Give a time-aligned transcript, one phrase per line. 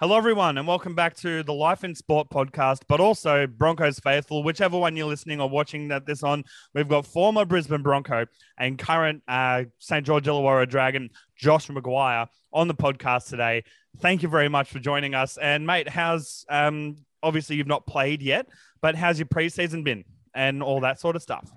[0.00, 4.44] Hello, everyone, and welcome back to the Life in Sport podcast, but also Broncos Faithful,
[4.44, 6.44] whichever one you're listening or watching that this on.
[6.72, 8.26] We've got former Brisbane Bronco
[8.56, 10.06] and current uh, St.
[10.06, 13.64] George Illawarra Dragon, Josh McGuire, on the podcast today.
[13.98, 15.36] Thank you very much for joining us.
[15.36, 18.46] And, mate, how's um, obviously you've not played yet,
[18.80, 21.50] but how's your preseason been and all that sort of stuff?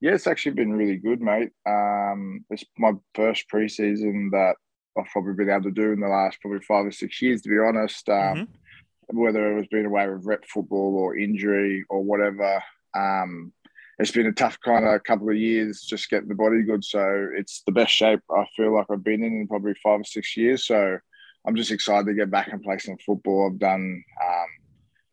[0.00, 1.50] Yeah, it's actually been really good, mate.
[1.66, 4.54] Um, it's my first preseason that
[4.96, 7.48] I've probably been able to do in the last probably five or six years, to
[7.48, 8.08] be honest.
[8.08, 9.18] Um, mm-hmm.
[9.18, 12.62] Whether it was being away with rep football or injury or whatever,
[12.96, 13.52] um,
[13.98, 16.82] it's been a tough kind of couple of years just getting the body good.
[16.84, 20.04] So it's the best shape I feel like I've been in in probably five or
[20.04, 20.66] six years.
[20.66, 20.98] So
[21.46, 23.50] I'm just excited to get back and play some football.
[23.52, 24.46] I've done um,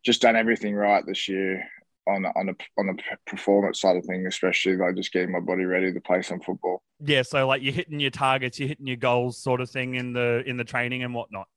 [0.04, 1.62] just done everything right this year
[2.06, 5.64] on on a on a performance side of things, especially like just getting my body
[5.64, 6.82] ready to play some football.
[7.00, 10.12] Yeah, so like you're hitting your targets, you're hitting your goals, sort of thing in
[10.12, 11.48] the in the training and whatnot.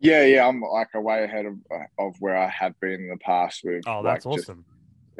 [0.00, 1.54] Yeah, yeah, I'm like a way ahead of
[1.98, 3.84] of where I have been in the past with.
[3.86, 4.64] Oh, that's like, awesome.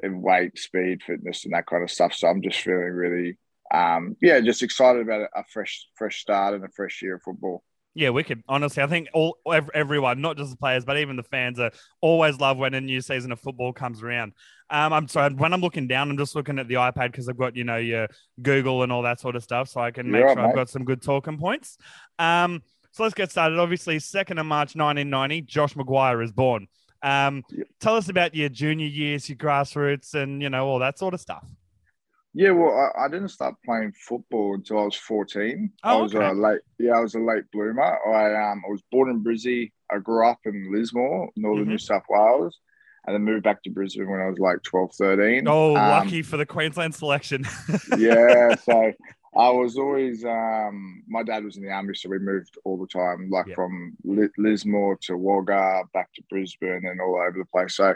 [0.02, 2.12] In weight, speed, fitness, and that kind of stuff.
[2.14, 3.38] So I'm just feeling really,
[3.72, 7.62] um, yeah, just excited about a fresh fresh start and a fresh year of football.
[7.94, 8.42] Yeah, wicked.
[8.48, 9.38] Honestly, I think all
[9.72, 11.70] everyone, not just the players, but even the fans, are
[12.00, 14.32] always love when a new season of football comes around.
[14.68, 17.38] Um, I'm sorry when I'm looking down, I'm just looking at the iPad because I've
[17.38, 18.08] got you know your
[18.42, 20.84] Google and all that sort of stuff, so I can make sure I've got some
[20.84, 21.78] good talking points.
[22.18, 23.58] Um, so let's get started.
[23.58, 26.66] Obviously, second of March, 1990, Josh McGuire is born.
[27.02, 27.66] Um, yep.
[27.80, 31.20] Tell us about your junior years, your grassroots, and you know all that sort of
[31.20, 31.44] stuff.
[32.36, 35.70] Yeah, well, I, I, didn't start playing football until I was 14.
[35.84, 36.26] Oh, I was okay.
[36.26, 37.82] a late, yeah, I was a late bloomer.
[37.82, 39.70] I um, I was born in Brizzy.
[39.92, 41.72] I grew up in Lismore, northern mm-hmm.
[41.72, 42.58] New South Wales,
[43.06, 45.46] and then moved back to Brisbane when I was like 12, 13.
[45.46, 47.46] Oh, um, lucky for the Queensland selection.
[47.98, 48.92] yeah, so
[49.36, 52.88] I was always, um, my dad was in the army, so we moved all the
[52.88, 53.54] time, like yep.
[53.54, 53.96] from
[54.38, 57.76] Lismore to Wagga, back to Brisbane, and all over the place.
[57.76, 57.94] So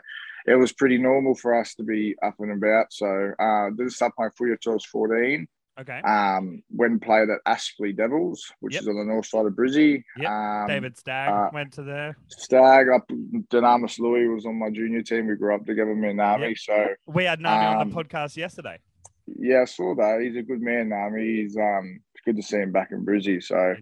[0.48, 2.92] it was pretty normal for us to be up and about.
[2.92, 5.46] So uh, did start playing footy until I was 14.
[5.80, 6.00] Okay.
[6.00, 8.82] Um, when played at Aspley Devils, which yep.
[8.82, 10.02] is on the north side of Brizzy.
[10.16, 10.28] Yep.
[10.28, 12.16] Um, David Stagg uh, went to there.
[12.26, 15.28] Stagg up Dunamis Lui was on my junior team.
[15.28, 16.48] We grew up together in Nami.
[16.48, 16.58] Yep.
[16.58, 18.78] So we had Nami um, on the um, podcast yesterday.
[19.26, 20.20] Yeah, I saw that.
[20.20, 21.24] He's a good man, Nami.
[21.24, 23.40] He's um it's good to see him back in Brizzy.
[23.40, 23.76] So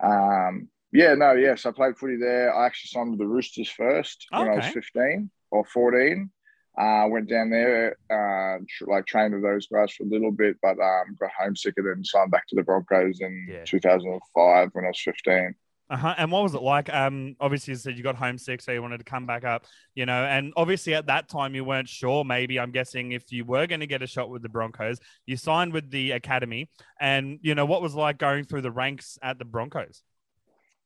[0.00, 2.52] um yeah, no, yes, I played footy there.
[2.52, 4.42] I actually signed with the Roosters first okay.
[4.42, 6.30] when I was 15 or 14.
[6.78, 10.56] Uh, went down there, uh, tr- like trained with those guys for a little bit,
[10.60, 13.64] but um, got homesick and then signed back to the Broncos in yeah.
[13.64, 15.54] 2005 when I was 15.
[15.88, 16.14] Uh-huh.
[16.18, 16.92] And what was it like?
[16.92, 20.04] Um, obviously, you said you got homesick, so you wanted to come back up, you
[20.04, 20.24] know.
[20.24, 22.24] And obviously, at that time, you weren't sure.
[22.24, 25.36] Maybe I'm guessing if you were going to get a shot with the Broncos, you
[25.36, 26.68] signed with the academy.
[27.00, 30.02] And you know, what was like going through the ranks at the Broncos?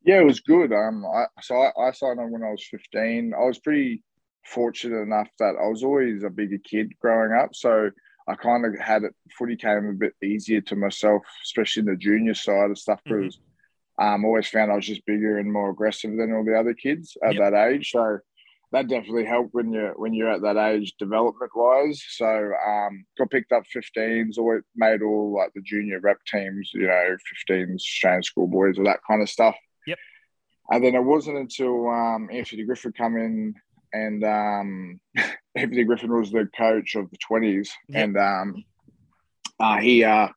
[0.05, 0.73] Yeah, it was good.
[0.73, 3.33] Um, I, so I, I signed on when I was 15.
[3.35, 4.03] I was pretty
[4.45, 7.55] fortunate enough that I was always a bigger kid growing up.
[7.55, 7.91] So
[8.29, 11.97] I kind of had it, footy came a bit easier to myself, especially in the
[11.97, 14.05] junior side of stuff, because mm-hmm.
[14.05, 17.17] um, always found I was just bigger and more aggressive than all the other kids
[17.25, 17.53] at yep.
[17.53, 17.91] that age.
[17.91, 18.19] So
[18.73, 22.03] that definitely helped when you're when you're at that age development wise.
[22.09, 26.87] So um, got picked up 15s, always made all like the junior rep teams, you
[26.87, 27.17] know,
[27.51, 29.57] 15s, Australian schoolboys, all that kind of stuff.
[29.87, 29.99] Yep.
[30.71, 33.55] And then it wasn't until um, Anthony Griffith come in
[33.93, 35.01] and um,
[35.55, 38.65] Anthony Griffin was the coach of the twenties, and um,
[39.59, 40.29] uh, he uh,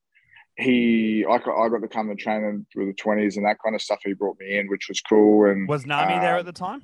[0.58, 3.76] he I got I got to come and train with the twenties and that kind
[3.76, 4.00] of stuff.
[4.04, 5.50] He brought me in, which was cool.
[5.50, 6.84] And was Nami uh, there at the time?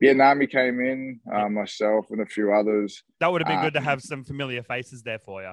[0.00, 3.02] Yeah, Nami came in, uh, myself and a few others.
[3.20, 5.52] That would have been good to um, have some familiar faces there for you.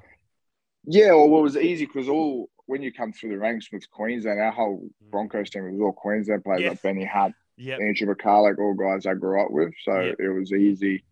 [0.86, 4.40] Yeah, well, it was easy because all when you come through the ranks with Queensland,
[4.40, 5.12] our whole mm.
[5.12, 6.72] Broncos team was all Queensland players, yes.
[6.72, 7.80] like Benny Hunt, yep.
[7.80, 9.74] Andrew McCullough, all guys I grew up with.
[9.84, 10.16] So yep.
[10.20, 11.04] it was easy.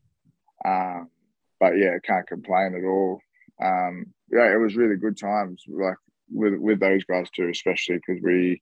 [0.66, 1.10] Um,
[1.60, 3.22] but yeah, can't complain at all.
[3.62, 5.98] Um, yeah, it was really good times, like
[6.32, 8.62] with with those guys too, especially because we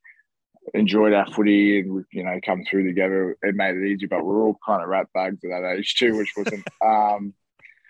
[0.74, 3.38] enjoyed our footy and we, you know, come through together.
[3.42, 6.18] It made it easy, but we're all kind of rat bags at that age too,
[6.18, 7.34] which wasn't um,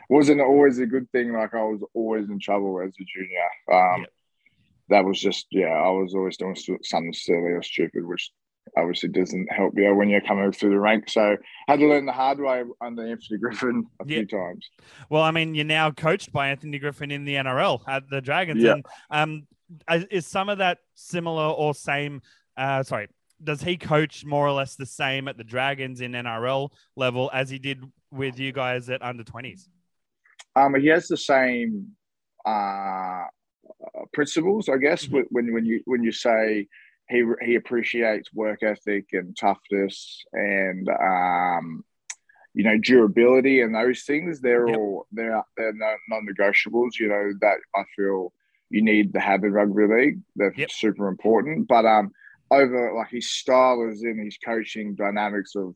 [0.09, 1.33] wasn't always a good thing.
[1.33, 3.39] Like I was always in trouble as a junior.
[3.71, 4.09] Um, yep.
[4.89, 8.31] That was just yeah, I was always doing something silly or stupid, which
[8.77, 11.13] obviously doesn't help you when you're coming through the ranks.
[11.13, 11.37] So
[11.67, 14.69] I had to learn the hard way under Anthony Griffin a few times.
[15.09, 18.63] Well, I mean, you're now coached by Anthony Griffin in the NRL at the Dragons.
[18.63, 19.47] And um,
[20.11, 22.21] is some of that similar or same?
[22.55, 23.07] Uh, sorry,
[23.43, 27.49] does he coach more or less the same at the Dragons in NRL level as
[27.49, 29.67] he did with you guys at under 20s?
[30.55, 31.89] Um, he has the same
[32.45, 33.25] uh,
[34.13, 35.05] principles, I guess.
[35.05, 35.23] Mm-hmm.
[35.29, 36.67] When when you when you say
[37.09, 41.83] he he appreciates work ethic and toughness and um,
[42.53, 44.41] you know durability and those things.
[44.41, 44.77] They're yep.
[44.77, 45.73] all they're they're
[46.09, 46.99] non-negotiables.
[46.99, 48.33] You know that I feel
[48.69, 50.21] you need to have in rugby league.
[50.35, 50.71] They're yep.
[50.71, 51.67] super important.
[51.67, 52.11] But um,
[52.51, 55.75] over like his style is in his coaching dynamics of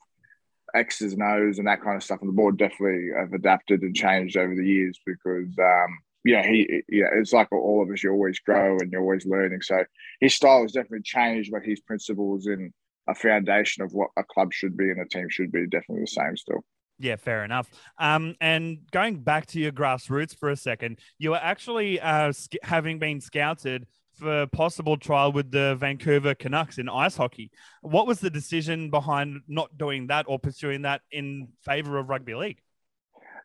[0.73, 2.21] X's and O's and that kind of stuff.
[2.21, 6.83] And the board definitely have adapted and changed over the years because um, yeah, he
[6.87, 8.03] yeah, it's like all of us.
[8.03, 9.61] You always grow and you're always learning.
[9.61, 9.83] So
[10.19, 12.71] his style has definitely changed, but his principles and
[13.07, 16.07] a foundation of what a club should be and a team should be definitely the
[16.07, 16.63] same still.
[16.99, 17.67] Yeah, fair enough.
[17.97, 22.61] Um, and going back to your grassroots for a second, you were actually uh, sc-
[22.61, 27.49] having been scouted for possible trial with the Vancouver Canucks in ice hockey.
[27.81, 32.35] What was the decision behind not doing that or pursuing that in favor of rugby
[32.35, 32.61] league?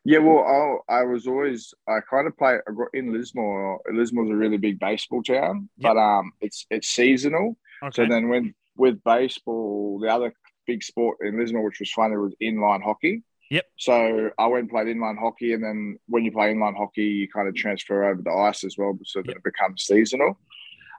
[0.07, 2.59] Yeah, well, I, I was always I kind of play
[2.93, 3.81] in Lismore.
[3.91, 5.93] Lismore's a really big baseball town, yep.
[5.93, 7.57] but um, it's it's seasonal.
[7.83, 7.93] Okay.
[7.93, 10.31] So then when with baseball, the other
[10.65, 13.23] big sport in Lismore, which was funny, was inline hockey.
[13.51, 13.65] Yep.
[13.77, 17.27] So I went and played inline hockey, and then when you play inline hockey, you
[17.27, 19.37] kind of transfer over the ice as well, so that yep.
[19.37, 20.39] it becomes seasonal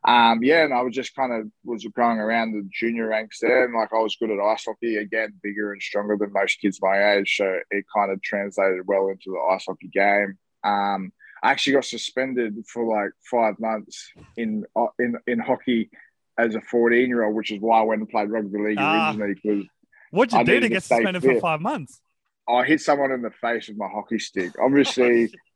[0.07, 3.65] um, yeah, and I was just kind of was going around the junior ranks there,
[3.65, 6.79] and like I was good at ice hockey again, bigger and stronger than most kids
[6.81, 10.39] my age, so it kind of translated well into the ice hockey game.
[10.65, 11.13] Um,
[11.43, 15.91] I actually got suspended for like five months in uh, in in hockey
[16.39, 19.09] as a 14 year old, which is why I went and played rugby league uh,
[19.09, 19.35] originally.
[19.35, 19.65] Because
[20.11, 21.35] what'd you I do to get suspended fit.
[21.35, 22.01] for five months?
[22.49, 24.53] I hit someone in the face with my hockey stick.
[24.63, 25.33] Obviously,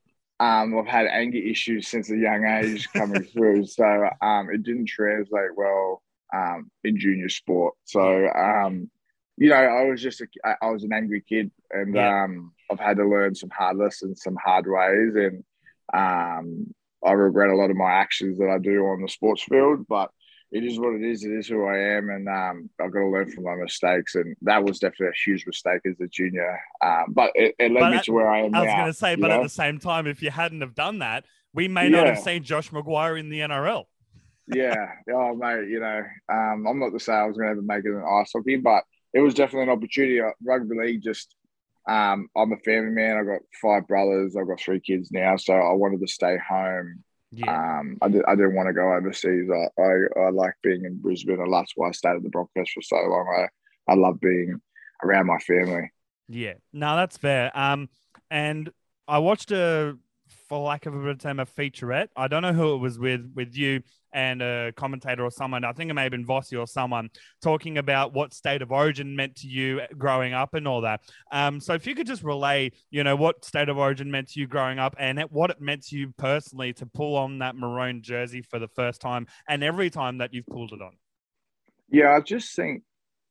[0.43, 4.89] Um, I've had anger issues since a young age coming through, so um, it didn't
[4.89, 6.03] translate well
[6.35, 7.75] um, in junior sport.
[7.85, 8.91] So um,
[9.37, 10.27] you know, I was just a,
[10.61, 12.25] I was an angry kid, and yeah.
[12.25, 15.45] um, I've had to learn some hard lessons, some hard ways, and
[15.95, 16.75] um,
[17.05, 19.87] I regret a lot of my actions that I do on the sports field.
[19.89, 20.11] But
[20.53, 21.25] it is what it is.
[21.25, 24.15] It is who I am, and um, I've got to learn from my mistakes.
[24.17, 26.61] And that was definitely a huge mistake as a junior.
[26.85, 28.55] Um, but it, it led but me to where I am.
[28.55, 29.39] I was going to say, but know?
[29.39, 31.97] at the same time, if you hadn't have done that, we may yeah.
[31.97, 33.85] not have seen Josh McGuire in the NRL.
[34.53, 37.63] yeah, oh mate, you know, um, I'm not to say I was going to ever
[37.63, 38.85] make it in ice hockey, but
[39.15, 40.21] it was definitely an opportunity.
[40.21, 41.35] Uh, rugby league just.
[41.89, 43.17] Um, I'm a family man.
[43.17, 44.37] I've got five brothers.
[44.37, 47.03] I've got three kids now, so I wanted to stay home
[47.33, 47.79] yeah.
[47.81, 49.49] Um, I, did, I didn't want to go overseas.
[49.51, 52.71] I, I, I like being in Brisbane, and that's why I stayed at the Broncos
[52.71, 53.49] for so long.
[53.89, 54.61] I, I love being
[55.03, 55.91] around my family.
[56.29, 57.51] Yeah, no, that's fair.
[57.55, 57.89] Um,
[58.31, 58.71] and
[59.09, 59.97] I watched a
[60.53, 62.09] for lack of a better term, a featurette.
[62.15, 63.81] I don't know who it was with, with you
[64.13, 65.65] and a commentator or someone.
[65.65, 67.09] I think it may have been Vossi or someone
[67.41, 71.01] talking about what state of origin meant to you growing up and all that.
[71.33, 74.41] Um, so if you could just relay, you know, what state of origin meant to
[74.41, 78.03] you growing up and what it meant to you personally to pull on that maroon
[78.03, 80.93] jersey for the first time and every time that you've pulled it on.
[81.89, 82.83] Yeah, I just think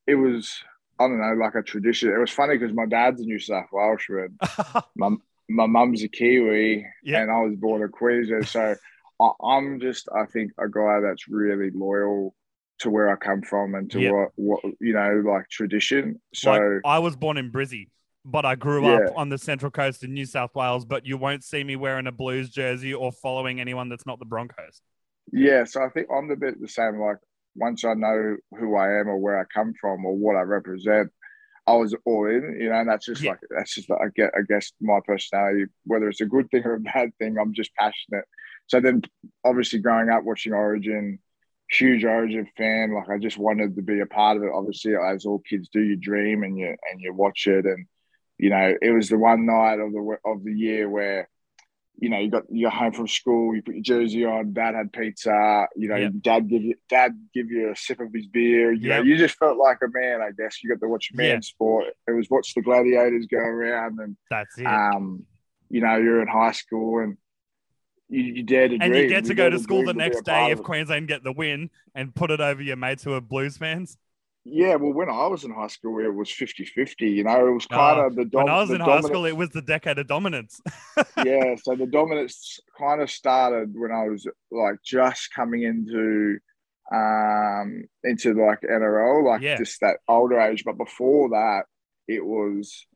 [0.08, 0.52] it was
[1.00, 2.10] I don't know, like a tradition.
[2.10, 4.38] It was funny because my dad's a New South Welshman.
[4.96, 5.16] my
[5.52, 7.22] my mum's a Kiwi yep.
[7.22, 8.48] and I was born a Queensland.
[8.48, 8.76] So
[9.20, 12.34] I, am just, I think, a guy that's really loyal
[12.80, 14.14] to where I come from and to yep.
[14.14, 16.20] what, what, you know, like tradition.
[16.34, 17.90] So like, I was born in Brizzy,
[18.26, 19.08] but I grew yeah.
[19.08, 20.86] up on the central coast in New South Wales.
[20.86, 24.26] But you won't see me wearing a Blues jersey or following anyone that's not the
[24.26, 24.82] Broncos.
[25.32, 25.66] Yeah.
[25.66, 27.00] So I think I'm a bit the same.
[27.00, 27.18] Like,
[27.56, 31.12] once I know who I am or where I come from or what I represent,
[31.68, 33.32] I was all in, you know, and that's just yeah.
[33.32, 36.64] like that's just like, I get I guess my personality, whether it's a good thing
[36.66, 38.26] or a bad thing, I'm just passionate.
[38.68, 39.04] So then
[39.44, 41.20] obviously growing up watching Origin,
[41.70, 44.52] huge Origin fan, like I just wanted to be a part of it.
[44.54, 47.86] Obviously, as all kids do, you dream and you and you watch it and
[48.38, 51.30] you know, it was the one night of the of the year where
[51.98, 54.92] you know, you got you're home from school, you put your jersey on, dad had
[54.92, 56.14] pizza, you know, yep.
[56.22, 58.72] dad give you dad give you a sip of his beer.
[58.72, 59.00] You yep.
[59.00, 60.64] know, you just felt like a man, I guess.
[60.64, 61.44] You got to watch man yep.
[61.44, 61.86] sport.
[62.08, 64.66] It was watch the gladiators go around and that's it.
[64.66, 65.26] Um,
[65.70, 67.18] you know, you're in high school and
[68.10, 69.04] you, you dare to and dream.
[69.04, 71.70] you get to you go to school the next day if Queensland get the win
[71.96, 73.98] and put it over your mates who are Blues fans.
[74.44, 77.08] Yeah, well, when I was in high school, it was 50 50.
[77.08, 79.38] You know, it was kind of the dom- When I was in high school, it
[79.38, 80.60] was the decade of dominance.
[81.24, 86.40] yeah, so the dominance kind of started when I was like just coming into
[86.92, 89.58] um into like NRL, like yeah.
[89.58, 90.64] just that older age.
[90.66, 91.66] But before that,
[92.08, 92.88] it was,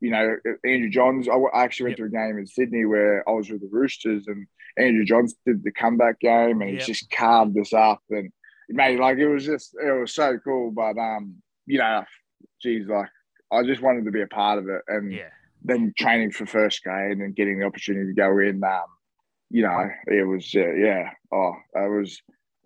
[0.00, 1.28] you know, Andrew Johns.
[1.28, 2.10] I actually went yep.
[2.10, 4.46] to a game in Sydney where I was with the Roosters, and
[4.78, 6.80] Andrew Johns did the comeback game, and yep.
[6.80, 8.32] he just carved us up and
[8.68, 10.70] mate, like it was just it was so cool.
[10.70, 12.04] But um, you know,
[12.62, 13.08] geez, like
[13.52, 15.28] I just wanted to be a part of it, and yeah.
[15.62, 18.62] then training for first grade and getting the opportunity to go in.
[18.62, 18.82] Um,
[19.50, 21.10] you know, it was uh, yeah.
[21.32, 22.20] Oh, it was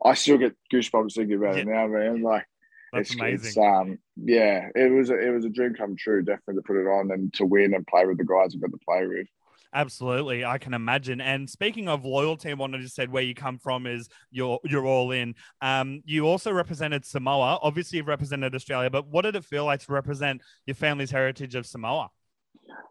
[0.05, 1.63] I still get goosebumps thinking about yeah.
[1.63, 2.23] it now, man.
[2.23, 2.47] Like
[2.93, 3.49] that's it's, amazing.
[3.49, 6.81] It's, um, yeah, it was a, it was a dream come true, definitely to put
[6.81, 9.27] it on and to win and play with the guys I've got to play with.
[9.75, 11.21] Absolutely, I can imagine.
[11.21, 14.87] And speaking of loyalty, one I just said where you come from is you're you're
[14.87, 15.35] all in.
[15.61, 17.59] Um, you also represented Samoa.
[17.63, 21.55] Obviously, you've represented Australia, but what did it feel like to represent your family's heritage
[21.55, 22.09] of Samoa?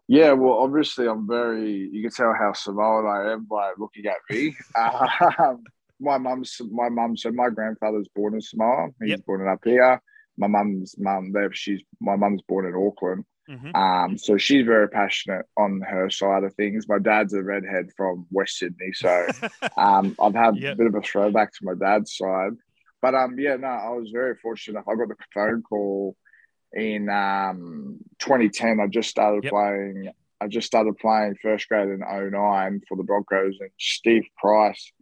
[0.06, 1.88] Yeah, well, obviously, I'm very.
[1.92, 4.56] You can tell how Samoan I am by looking at me.
[5.38, 5.64] um,
[6.00, 7.16] my mum's my mum.
[7.16, 8.88] So my grandfather's born in Samoa.
[9.00, 9.26] He's yep.
[9.26, 10.00] born up here.
[10.36, 11.32] My mum's mum.
[11.32, 13.24] There, she's my mum's born in Auckland.
[13.48, 13.74] Mm-hmm.
[13.74, 16.88] Um, so she's very passionate on her side of things.
[16.88, 19.26] My dad's a redhead from West Sydney, so
[19.76, 20.74] um, I've had yep.
[20.74, 22.52] a bit of a throwback to my dad's side.
[23.00, 24.84] But um, yeah, no, I was very fortunate.
[24.86, 26.16] I got the phone call
[26.74, 28.80] in um 2010.
[28.80, 29.52] I just started yep.
[29.52, 30.12] playing.
[30.40, 34.92] I just started playing first grade in 09 for the Broncos, and Steve Price,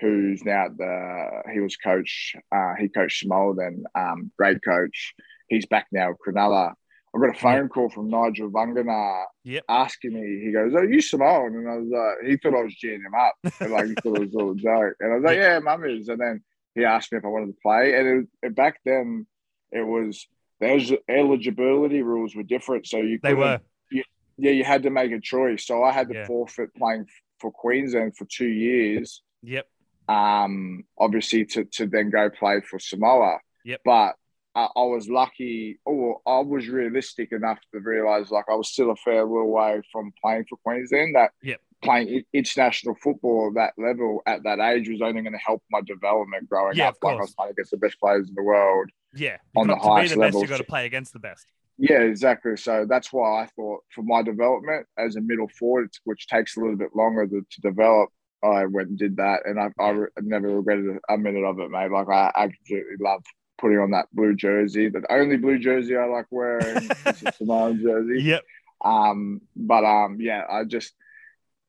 [0.00, 2.34] who's now the he was coach.
[2.54, 5.14] Uh, he coached Samoa then, um, grade coach.
[5.48, 6.74] He's back now, at Cronulla
[7.14, 9.64] I got a phone call from Nigel Vagana yep.
[9.68, 11.56] asking me, he goes, Are you Samoan?
[11.56, 13.34] And I was like, he thought I was geeing him up.
[13.60, 14.94] And like he thought it was all a joke.
[15.00, 16.08] And I was like, Yeah, mum is.
[16.08, 16.42] And then
[16.74, 17.96] he asked me if I wanted to play.
[17.96, 19.26] And it, it, back then
[19.72, 20.26] it was
[20.60, 22.86] those eligibility rules were different.
[22.86, 23.60] So you they were.
[23.90, 24.04] You,
[24.38, 25.66] yeah, you had to make a choice.
[25.66, 26.26] So I had to yeah.
[26.26, 27.06] forfeit playing
[27.40, 29.22] for Queensland for two years.
[29.42, 29.66] Yep.
[30.08, 33.38] Um, obviously to, to then go play for Samoa.
[33.64, 33.80] Yep.
[33.84, 34.14] But
[34.54, 38.90] I, I was lucky, or I was realistic enough to realize like I was still
[38.90, 41.14] a fair little way from playing for Queensland.
[41.14, 41.60] That yep.
[41.82, 45.80] playing international football at that level at that age was only going to help my
[45.82, 46.96] development growing yeah, up.
[47.02, 48.90] Like I was playing against the best players in the world.
[49.14, 51.46] Yeah, on the highest the level, you got to play against the best.
[51.78, 52.56] Yeah, exactly.
[52.56, 56.60] So that's why I thought for my development as a middle forward, which takes a
[56.60, 58.10] little bit longer to, to develop,
[58.42, 61.90] I went and did that, and I, I, never regretted a minute of it, mate.
[61.90, 63.22] Like I absolutely love
[63.60, 64.88] putting on that blue jersey.
[64.88, 66.90] The only blue jersey I like wearing is
[67.26, 68.22] a Samoan jersey.
[68.22, 68.42] Yep.
[68.84, 70.94] Um, but um, yeah, I just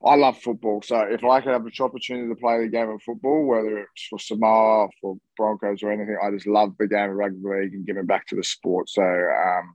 [0.04, 0.82] I love football.
[0.82, 4.08] So if I could have an opportunity to play the game of football, whether it's
[4.10, 7.86] for Samoa, for Broncos, or anything, I just love the game of rugby league and
[7.86, 8.90] giving back to the sport.
[8.90, 9.74] So um,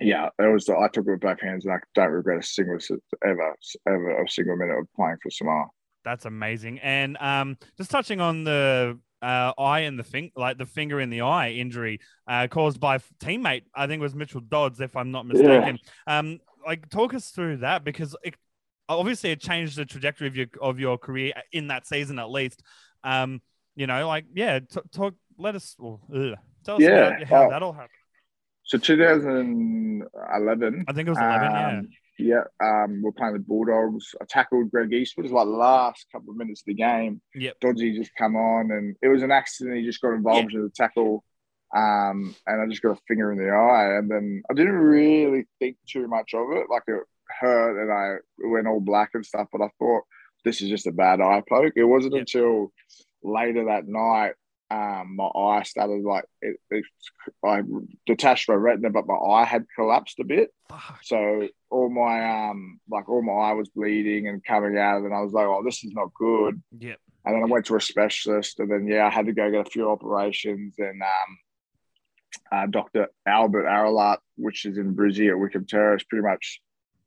[0.00, 0.68] yeah, it was.
[0.68, 2.78] I took it with both hands, and I don't regret a single
[3.24, 3.54] ever,
[3.86, 5.66] ever a single minute of playing for Samoa.
[6.04, 6.78] That's amazing.
[6.80, 11.10] And um, just touching on the uh, eye and the finger, like the finger in
[11.10, 13.62] the eye injury uh, caused by teammate.
[13.74, 15.78] I think it was Mitchell Dodds, if I'm not mistaken.
[16.06, 16.18] Yeah.
[16.18, 18.34] Um, like talk us through that because it,
[18.88, 22.62] obviously it changed the trajectory of your of your career in that season at least.
[23.04, 23.40] Um,
[23.74, 25.14] you know, like yeah, t- talk.
[25.38, 27.24] Let us well, ugh, tell us yeah.
[27.24, 27.90] how that all happened.
[28.64, 30.84] So 2011.
[30.88, 31.46] I think it was 11.
[31.46, 31.82] Um, yeah
[32.18, 34.14] yeah, um, we're playing the Bulldogs.
[34.20, 35.26] I tackled Greg Eastwood.
[35.26, 37.20] It was like the last couple of minutes of the game.
[37.34, 37.60] Yep.
[37.60, 39.76] Dodgy just come on, and it was an accident.
[39.76, 41.24] He just got involved in the tackle,
[41.74, 43.98] um, and I just got a finger in the eye.
[43.98, 46.66] And then I didn't really think too much of it.
[46.70, 47.02] Like it
[47.40, 48.16] hurt, and I
[48.48, 49.48] went all black and stuff.
[49.52, 50.04] But I thought
[50.44, 51.74] this is just a bad eye poke.
[51.76, 52.22] It wasn't yep.
[52.22, 52.72] until
[53.22, 54.34] later that night
[54.70, 56.84] um, my eye started like it, it,
[57.44, 57.62] I
[58.04, 60.50] detached my retina, but my eye had collapsed a bit.
[61.02, 65.20] So all my um like all my eye was bleeding and coming out, and I
[65.20, 66.60] was like, oh, this is not good.
[66.78, 66.98] Yep.
[67.24, 69.66] And then I went to a specialist, and then yeah, I had to go get
[69.66, 71.38] a few operations, and um,
[72.50, 73.08] uh, Dr.
[73.26, 76.60] Albert Aralat, which is in Brizzy at Wickham Terrace, pretty much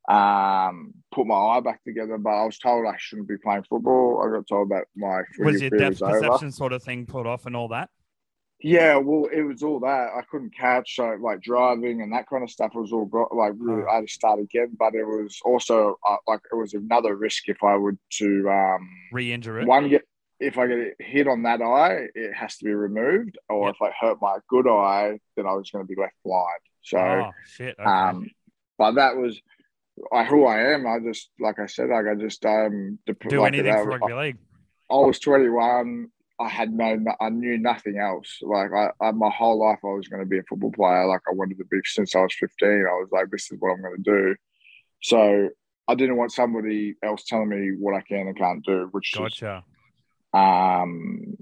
[0.10, 4.24] um, put my eye back together, but I was told I shouldn't be playing football.
[4.26, 6.52] I got told that my was your depth was perception over.
[6.52, 7.90] sort of thing put off and all that.
[8.62, 12.44] Yeah, well, it was all that I couldn't catch, so like driving and that kind
[12.44, 13.84] of stuff was all got like really.
[13.90, 17.48] I had to start again, but it was also uh, like it was another risk
[17.48, 19.68] if I would to um, re-injure it.
[19.68, 20.02] One get
[20.40, 23.76] if I get hit on that eye, it has to be removed, or yep.
[23.76, 26.60] if I hurt my good eye, then I was going to be left blind.
[26.82, 27.76] So, oh, shit.
[27.80, 27.90] Okay.
[27.90, 28.30] Um,
[28.78, 29.40] but that was
[30.14, 30.88] I, who I am.
[30.88, 34.38] I just, like I said, like I just um do like anything for rugby league.
[34.92, 36.08] I was 21.
[36.42, 38.40] I had no, I knew nothing else.
[38.42, 41.06] Like I, I my whole life, I was going to be a football player.
[41.06, 42.70] Like I wanted to be since I was 15.
[42.70, 44.36] I was like, this is what I'm going to do.
[45.04, 45.50] So
[45.88, 48.88] I didn't want somebody else telling me what I can and can't do.
[48.92, 49.64] Which gotcha.
[50.34, 51.36] Is, um,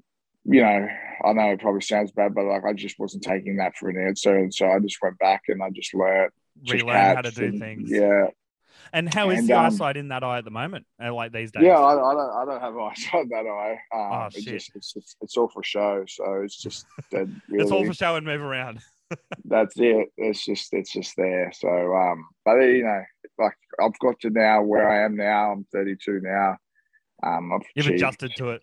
[0.45, 0.87] you know,
[1.25, 3.97] I know it probably sounds bad, but like I just wasn't taking that for an
[4.07, 6.31] answer, and so I just went back and I just learned,
[6.69, 7.89] relearn how to do and, things.
[7.91, 8.27] Yeah,
[8.93, 10.85] and how is and, the um, eyesight in that eye at the moment?
[11.03, 11.63] Uh, like these days?
[11.63, 12.29] Yeah, I, I don't.
[12.31, 13.79] I don't have eyesight in that eye.
[13.93, 14.45] Um, oh shit!
[14.45, 16.03] Just, it's, it's, it's, all for show.
[16.07, 16.85] So it's just.
[17.11, 17.31] Really.
[17.49, 18.79] it's all for show and move around.
[19.45, 20.09] That's it.
[20.17, 21.51] It's just it's just there.
[21.53, 23.03] So um, but you know,
[23.39, 25.51] like I've got to now where I am now.
[25.51, 26.57] I'm 32 now.
[27.23, 28.61] Um, I've You've achieved, adjusted to it.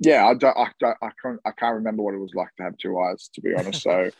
[0.00, 2.64] yeah, I don't, I, don't, I can't, I can't remember what it was like to
[2.64, 3.82] have two eyes, to be honest.
[3.82, 4.10] So,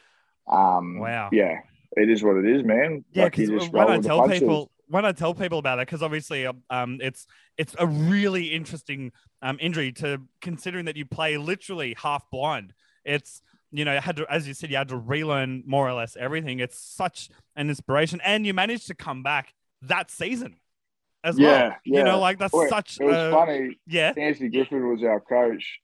[0.49, 1.31] um, Wow.
[1.33, 1.61] yeah,
[1.93, 3.05] it is what it is, man.
[3.13, 6.47] Yeah, because just when I tell people when I tell people about it, because obviously
[6.47, 7.27] um, um, it's
[7.59, 9.13] it's a really interesting
[9.43, 12.73] um, injury to considering that you play literally half blind.
[13.05, 16.17] It's you know, had to, as you said, you had to relearn more or less
[16.17, 16.61] everything.
[16.61, 19.53] It's such an inspiration, and you managed to come back
[19.83, 20.57] that season
[21.25, 21.45] as well.
[21.51, 21.99] yeah, yeah.
[21.99, 22.99] You know, like that's Well, such.
[23.01, 23.79] it was a- funny.
[23.87, 24.13] Yeah.
[24.17, 25.81] Anthony Griffin was our coach,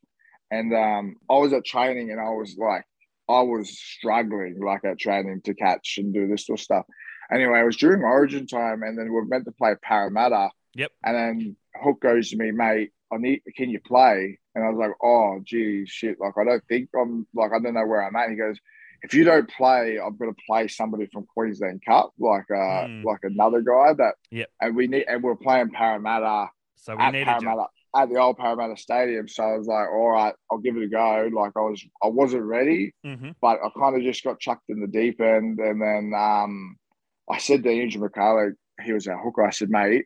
[0.50, 2.84] and um, I was at training, and I was like,
[3.28, 6.86] I was struggling like at training to catch and do this sort of stuff.
[7.32, 10.50] Anyway, it was during Origin time, and then we were meant to play Parramatta.
[10.74, 10.90] Yep.
[11.04, 12.90] And then Hook goes to me, mate.
[13.12, 13.42] I need.
[13.56, 14.38] Can you play?
[14.54, 16.18] And I was like, oh, gee, shit.
[16.20, 17.26] Like I don't think I'm.
[17.34, 18.30] Like I don't know where I'm at.
[18.30, 18.58] He goes,
[19.02, 23.02] if you don't play, I've got to play somebody from Queensland Cup, like uh, Hmm.
[23.04, 24.14] like another guy that.
[24.30, 24.48] Yep.
[24.60, 27.32] And we need, and we're playing Parramatta So we at needed you.
[27.32, 29.28] Parramatta at the old Parramatta Stadium.
[29.28, 31.28] So I was like, all right, I'll give it a go.
[31.34, 34.80] Like I was, I wasn't ready, hmm but I kind of just got chucked in
[34.80, 35.58] the deep end.
[35.58, 36.76] And then um,
[37.30, 38.52] I said to Andrew McCullough,
[38.84, 39.42] he was our hooker.
[39.44, 40.04] I said, mate,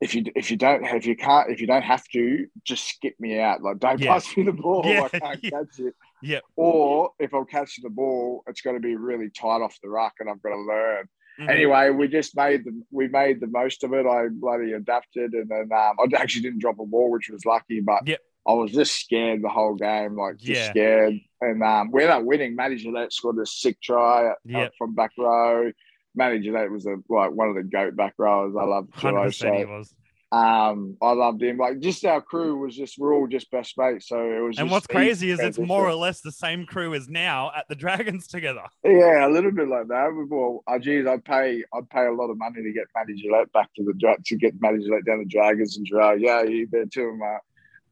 [0.00, 3.14] if you if you don't if you can't if you don't have to, just skip
[3.18, 3.62] me out.
[3.62, 4.14] Like don't Yeah.
[4.14, 4.82] pass me the ball.
[4.84, 5.08] Yeah.
[5.12, 5.94] I can't catch it.
[6.22, 6.42] Yep.
[6.56, 10.14] Or if I'm catching the ball, it's going to be really tight off the ruck,
[10.20, 11.08] and I've got to learn
[11.40, 11.50] Mhm.
[11.50, 14.04] anyway, we just made the we made the most of it.
[14.06, 17.80] I bloody adapted, and then um, I actually didn't drop a ball, which was lucky.
[17.80, 18.20] But Yep.
[18.48, 20.70] I was just scared the whole game, like just Yeah.
[20.70, 21.14] scared.
[21.40, 22.56] And um, we ended up winning.
[22.56, 24.72] Matty Gillett scored a sick try uh, Yep.
[24.78, 25.70] from back row.
[26.18, 28.54] Matty that was a, like one of the goat back rowers.
[28.60, 29.26] I love Hundred Gillett.
[29.28, 29.94] percent, he was.
[30.30, 31.56] um, I loved him.
[31.56, 34.08] Like just our crew was just we're all just best mates.
[34.08, 34.58] So it was.
[34.58, 37.74] And what's crazy is it's more or less the same crew as now at the
[37.74, 38.64] Dragons together.
[38.84, 40.10] Yeah, a little bit like that.
[40.28, 43.50] Well, oh, geez, I'd pay, I'd pay a lot of money to get Matty Gillett
[43.52, 46.20] back to the to get Matty Gillett down the Dragons and Gerard.
[46.20, 47.38] Yeah, he- they're two of my,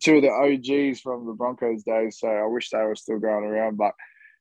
[0.00, 2.18] two of the OGs from the Broncos days.
[2.18, 3.92] So I wish they were still going around, but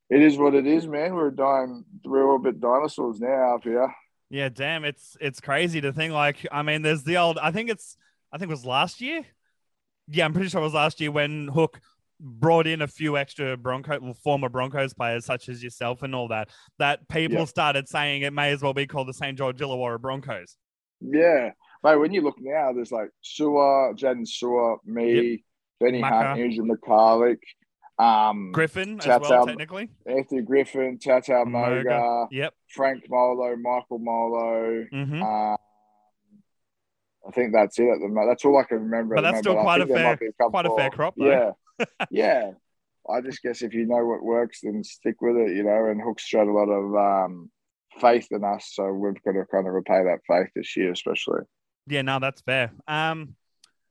[0.10, 1.14] it is what it is, man.
[1.16, 1.84] We're dying.
[2.04, 3.94] We're all a bit dinosaurs now up here.
[4.30, 6.14] Yeah, damn, it's it's crazy to think.
[6.14, 7.38] Like, I mean, there's the old.
[7.38, 7.98] I think it's.
[8.32, 9.26] I think it was last year.
[10.08, 11.80] Yeah, I'm pretty sure it was last year when Hook
[12.20, 16.28] brought in a few extra Bronco, well, former Broncos players such as yourself and all
[16.30, 16.50] that.
[16.80, 17.46] That people Yeah.
[17.46, 20.58] started saying it may as well be called the St George Illawarra Broncos.
[21.02, 21.52] Yeah,
[21.84, 21.96] mate.
[21.98, 25.44] When you look now, there's like Su'A, Jaydn Su'A, me,
[25.80, 26.28] Benny Macca.
[26.28, 27.38] Hunt, Andrew McCullough,
[27.98, 29.90] um, Griffin as well, technically.
[30.06, 31.84] Anthony Griffin, Tautau Moga.
[31.90, 32.54] Moga, Yep.
[32.70, 34.86] Frank Molo, Michael Molo.
[34.92, 35.58] hmm Um,
[37.28, 38.28] I think that's it at the moment.
[38.30, 39.16] That's all I can remember.
[39.16, 41.54] But that's still quite a fair- couple quite a fair crop, though.
[41.80, 42.52] Yeah, yeah.
[43.10, 45.56] I just guess if you know what works, then stick with it.
[45.56, 47.50] You know, and Hook's showed a lot of um,
[48.00, 51.42] faith in us, so we've got to kind of repay that faith this year, especially.
[51.88, 52.72] Yeah, no, that's fair.
[52.88, 53.36] Um,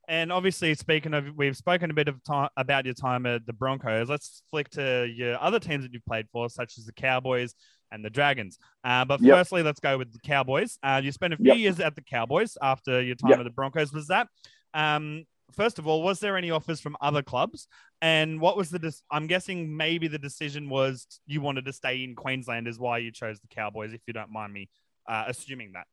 [0.09, 3.53] and obviously, speaking of, we've spoken a bit of time about your time at the
[3.53, 4.09] Broncos.
[4.09, 7.55] Let's flick to your other teams that you've played for, such as the Cowboys
[7.93, 8.59] and the Dragons.
[8.83, 9.37] Uh, but Yep.
[9.37, 10.79] firstly, let's go with the Cowboys.
[10.83, 11.57] Uh, you spent a few Yep.
[11.59, 13.39] years at the Cowboys after your time Yep.
[13.41, 13.93] at the Broncos.
[13.93, 14.29] Was that?
[14.75, 17.69] Um, first of all, was there any offers from other clubs?
[18.03, 18.79] And what was the?
[18.79, 22.99] Dis- I'm guessing maybe the decision was you wanted to stay in Queensland, is why
[22.99, 23.93] you chose the Cowboys.
[23.93, 24.69] If you don't mind me
[25.09, 25.87] uh, assuming that.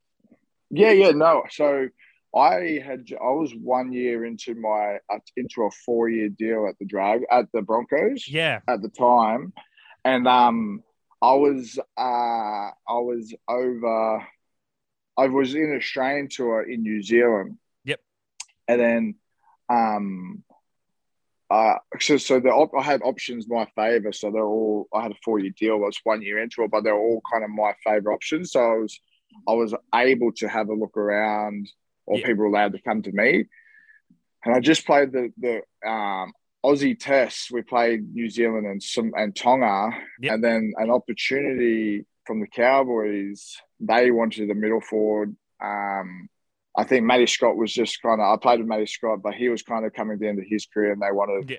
[0.70, 1.44] Yeah, yeah, no.
[1.50, 1.88] So
[2.36, 6.80] I had I was one year into my uh, into a four year deal at
[6.80, 8.28] the drag at the Broncos.
[8.28, 8.60] Yeah.
[8.68, 9.54] at the time,
[10.06, 10.84] and um,
[11.22, 14.26] I was uh, I was over.
[15.18, 17.58] I was in an Australian tour in New Zealand.
[17.84, 18.00] Yep.
[18.68, 19.16] And then,
[19.70, 20.44] um,
[21.50, 24.14] uh, so so the op- I had options my favor.
[24.14, 25.76] So they're all I had a four year deal.
[25.76, 28.54] I was one year into it, but they're all kind of my favor options.
[28.54, 29.00] So I was
[29.50, 31.70] I was able to have a look around,
[32.12, 32.28] or Yeah.
[32.28, 33.46] people allowed to come to me.
[34.44, 35.56] And I just played the the
[35.88, 37.50] um, Aussie tests.
[37.52, 40.34] We played New Zealand and some and Tonga, Yep.
[40.34, 43.58] and then an opportunity from the Cowboys.
[43.80, 45.36] They wanted a middle forward.
[45.64, 46.28] Um,
[46.78, 48.28] I think Matty Scott was just kind of.
[48.28, 50.46] I played with Matty Scott, but he was kind of coming to the end of
[50.48, 51.58] his career, and they wanted Yeah.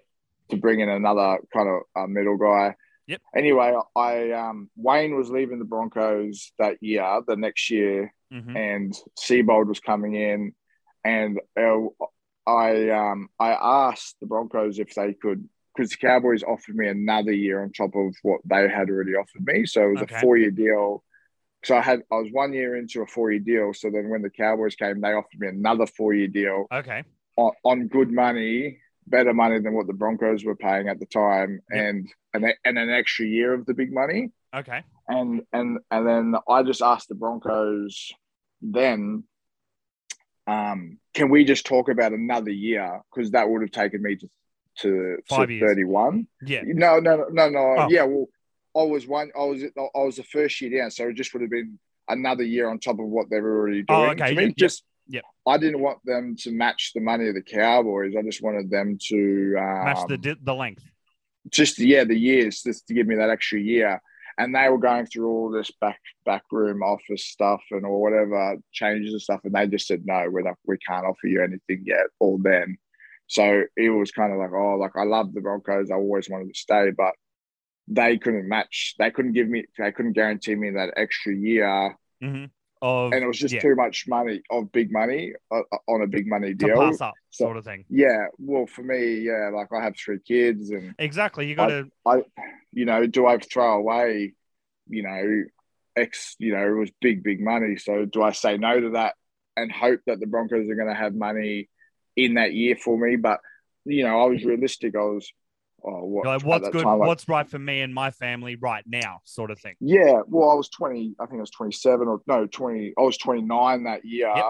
[0.51, 2.75] to bring in another kind of uh, middle guy.
[3.07, 3.21] Yep.
[3.37, 8.95] Anyway, I um, Wayne was leaving the Broncos that year, the next year, hmm and
[9.19, 10.53] Seibold was coming in,
[11.05, 11.79] and uh,
[12.47, 17.33] I um I asked the Broncos if they could because the Cowboys offered me another
[17.33, 20.17] year on top of what they had already offered me, so it was Okay.
[20.17, 21.03] a four year deal.
[21.65, 23.73] So I had I was one year into a four year deal.
[23.73, 27.05] So then when the Cowboys came, they offered me another four year deal Okay.
[27.37, 31.61] on, on good money, better money than what the Broncos were paying at the time,
[31.73, 31.81] Yep.
[31.85, 34.83] and and and an extra year of the big money Okay.
[35.09, 38.13] and and and then I just asked the Broncos
[38.61, 39.25] then,
[40.47, 44.31] um, can we just talk about another year because that would have taken me to
[44.79, 46.27] to, Five to 31.
[46.47, 46.63] Yeah.
[46.65, 47.59] No, no, no, no.
[47.79, 47.89] Oh.
[47.91, 48.27] Yeah, well,
[48.75, 49.31] I was one.
[49.39, 52.43] I was I was the first year down, so it just would have been another
[52.43, 54.01] year on top of what they were already doing.
[54.01, 55.21] Oh, okay, To me, yeah, just yeah.
[55.47, 58.15] I didn't want them to match the money of the Cowboys.
[58.17, 60.85] I just wanted them to um, Match the the length.
[61.51, 64.01] just yeah the years just to give me that extra year.
[64.39, 69.13] And they were going through all this back backroom office stuff and or whatever changes
[69.13, 72.07] and stuff, and they just said no, we're not, we can't offer you anything yet
[72.19, 72.79] or then.
[73.27, 75.91] So it was kind of like, oh, like I love the Broncos.
[75.91, 77.15] I always wanted to stay, but
[77.89, 78.95] they couldn't match.
[78.99, 79.65] They couldn't give me.
[79.79, 82.45] They couldn't guarantee me that extra year, hmm
[82.83, 86.07] Of and it was just yeah, too much money of big money uh, on a
[86.09, 86.77] big money to deal.
[86.77, 87.85] pass up, So- sort of thing.
[87.89, 91.47] Yeah, well, for me, yeah, like I have three kids, and Exactly.
[91.47, 91.89] You got to.
[92.05, 92.25] I,
[92.73, 94.35] you know, do I throw away,
[94.89, 95.45] you know,
[95.97, 97.77] X, you know, it was big, big money.
[97.77, 99.15] So do I say no to that
[99.57, 101.69] and hope that the Broncos are going to have money
[102.17, 103.17] in that year for me?
[103.17, 103.41] But,
[103.85, 104.97] you know, I was realistic.
[104.97, 105.31] I was,
[105.85, 106.83] oh, what, Like, what's good?
[106.85, 109.75] time, like- what's right for me and my family right now, sort of thing.
[109.81, 110.21] yeah.
[110.27, 113.85] Well, I was 20, I think I was 27 or no, 20, I was 29
[113.85, 114.33] that year.
[114.35, 114.45] Yep.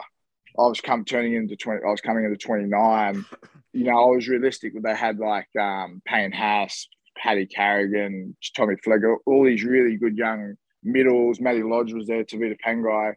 [0.58, 3.24] I was come turning into 20, I was coming into 29.
[3.72, 4.74] You know, I was realistic.
[4.82, 10.56] They had like um, Payne Haas, Paddy Carrigan, Tommy Flegler, all these really good young
[10.84, 11.40] middles.
[11.40, 13.14] Matty Lodge was there, Tevita Pangai.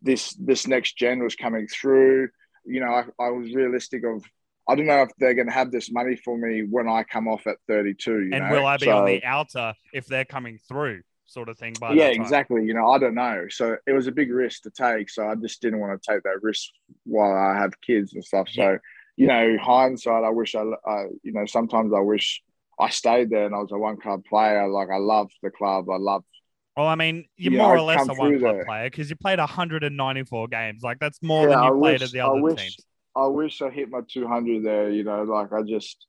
[0.00, 2.28] This this next gen was coming through.
[2.64, 4.22] You know, I, I was realistic of
[4.68, 7.28] I don't know if they're going to have this money for me when I come
[7.28, 8.10] off at 32.
[8.24, 8.50] You and know?
[8.60, 11.74] will I be So- on the outer if they're coming through, sort of thing?
[11.80, 12.64] By yeah, exactly.
[12.64, 13.46] You know, I don't know.
[13.48, 15.08] So it was a big risk to take.
[15.10, 16.68] So I just didn't want to take that risk
[17.04, 18.48] while I have kids and stuff.
[18.50, 18.78] So,
[19.16, 22.42] you know, hindsight, I wish I, I, you know, sometimes I wish
[22.78, 24.66] I stayed there and I was a one club player.
[24.68, 25.88] Like I loved the club.
[25.88, 26.26] I loved,
[26.76, 29.38] Well, I mean, you're Yeah, more or less a one club player because you played
[29.38, 30.82] 194 games.
[30.82, 32.76] Like that's more Yeah, than I you played wish- at the I other wish- teams.
[33.16, 34.90] I wish I hit my 200 there.
[34.90, 36.06] You know, like I just,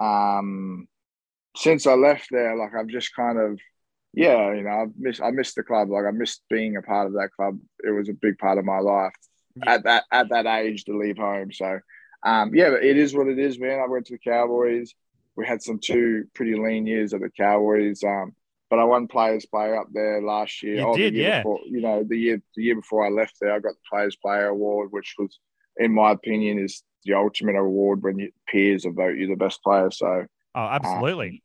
[0.00, 0.86] um,
[1.56, 3.58] since I left there, like I've just kind of,
[4.12, 5.90] yeah, you know, I've missed, I missed the club.
[5.90, 7.58] Like I missed being a part of that club.
[7.82, 9.12] It was a big part of my life.
[9.56, 9.74] Yeah.
[9.74, 11.52] at that at that age to leave home.
[11.52, 11.78] So,
[12.24, 13.80] um, yeah, but it is what it is, man.
[13.80, 14.94] I went to the Cowboys.
[15.36, 18.02] We had some two pretty lean years at the Cowboys.
[18.02, 18.34] Um,
[18.70, 20.76] but I won Players Player up there last year.
[20.76, 21.38] You the did, year yeah.
[21.40, 24.16] Before, you know, the year the year before I left there, I got the Players
[24.16, 25.38] Player award, which was,
[25.78, 29.90] in my opinion, is the ultimate award when your peers vote you the best player.
[29.90, 31.42] So, Oh, absolutely.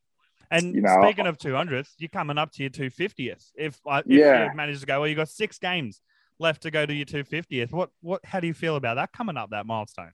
[0.52, 3.50] Um, and you know, speaking of 200th, you're coming up to your 250th.
[3.56, 4.50] If, I if Yeah.
[4.50, 6.00] you manage to go, well, you've got six games
[6.38, 7.72] left to go to your 250th.
[7.72, 10.12] What, what, how do you feel about that coming up that milestone?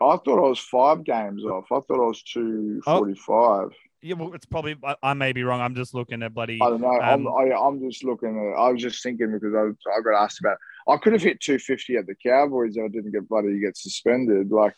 [0.00, 1.64] I thought I was five games off.
[1.72, 2.40] I thought I was oh.
[2.40, 3.70] two forty five.
[4.00, 5.60] Yeah, well, it's probably, I, I may be wrong.
[5.60, 7.00] I'm just looking at bloody, I don't know.
[7.00, 8.52] I'm, Um, I, I'm just looking.
[8.54, 10.58] At, I was just thinking because I, I got asked about.
[10.88, 14.50] I could have hit 250 at the Cowboys if I didn't get bloody get suspended.
[14.50, 14.74] Like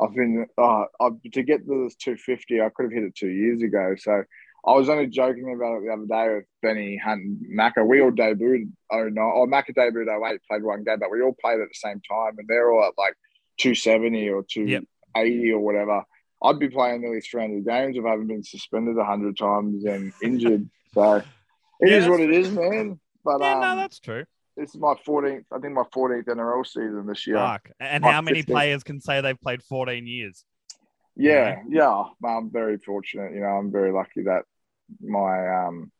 [0.00, 2.60] I've been uh, I, to get to this 250.
[2.60, 3.94] I could have hit it two years ago.
[3.98, 4.24] So
[4.66, 7.86] I was only joking about it the other day with Benny Hunt and Macca.
[7.86, 9.18] We all debuted 09.
[9.18, 12.38] Or Macca debuted 08, played one game, but we all played at the same time,
[12.38, 13.14] and they're all at like
[13.58, 16.04] 270 or 280 or whatever.
[16.42, 20.68] I'd be playing nearly 300 games if I haven't been suspended 100 times and injured.
[20.94, 22.98] So it Yeah, is what it is, man.
[23.24, 24.24] But yeah, um, no, that's true.
[24.56, 27.36] this is my 14th, I think my 14th NRL season this year.
[27.36, 27.70] Fuck.
[27.78, 28.54] And Like how many 15.
[28.54, 30.44] players can say they've played 14 years?
[31.14, 32.04] Yeah, yeah.
[32.24, 33.34] I'm very fortunate.
[33.34, 34.42] You know, I'm very lucky that
[35.00, 35.92] my, um,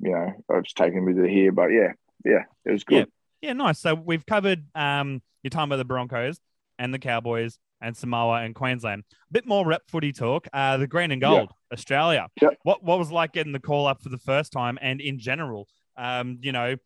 [0.00, 1.52] you know, it's taken me to here.
[1.52, 1.92] But yeah,
[2.24, 3.10] yeah, it was good.
[3.42, 3.78] Yeah, nice.
[3.78, 6.40] So we've covered um your time with the Broncos
[6.78, 9.04] and the Cowboys and Samoa and Queensland.
[9.30, 10.48] A bit more rep footy talk.
[10.52, 12.28] Uh, the green and gold, Australia.
[12.40, 12.58] Yep.
[12.62, 15.18] What what was it like getting the call up for the first time and in
[15.18, 16.76] general, um, you know,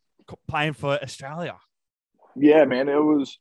[0.47, 1.55] playing for Australia?
[2.35, 3.37] Yeah, man, it was.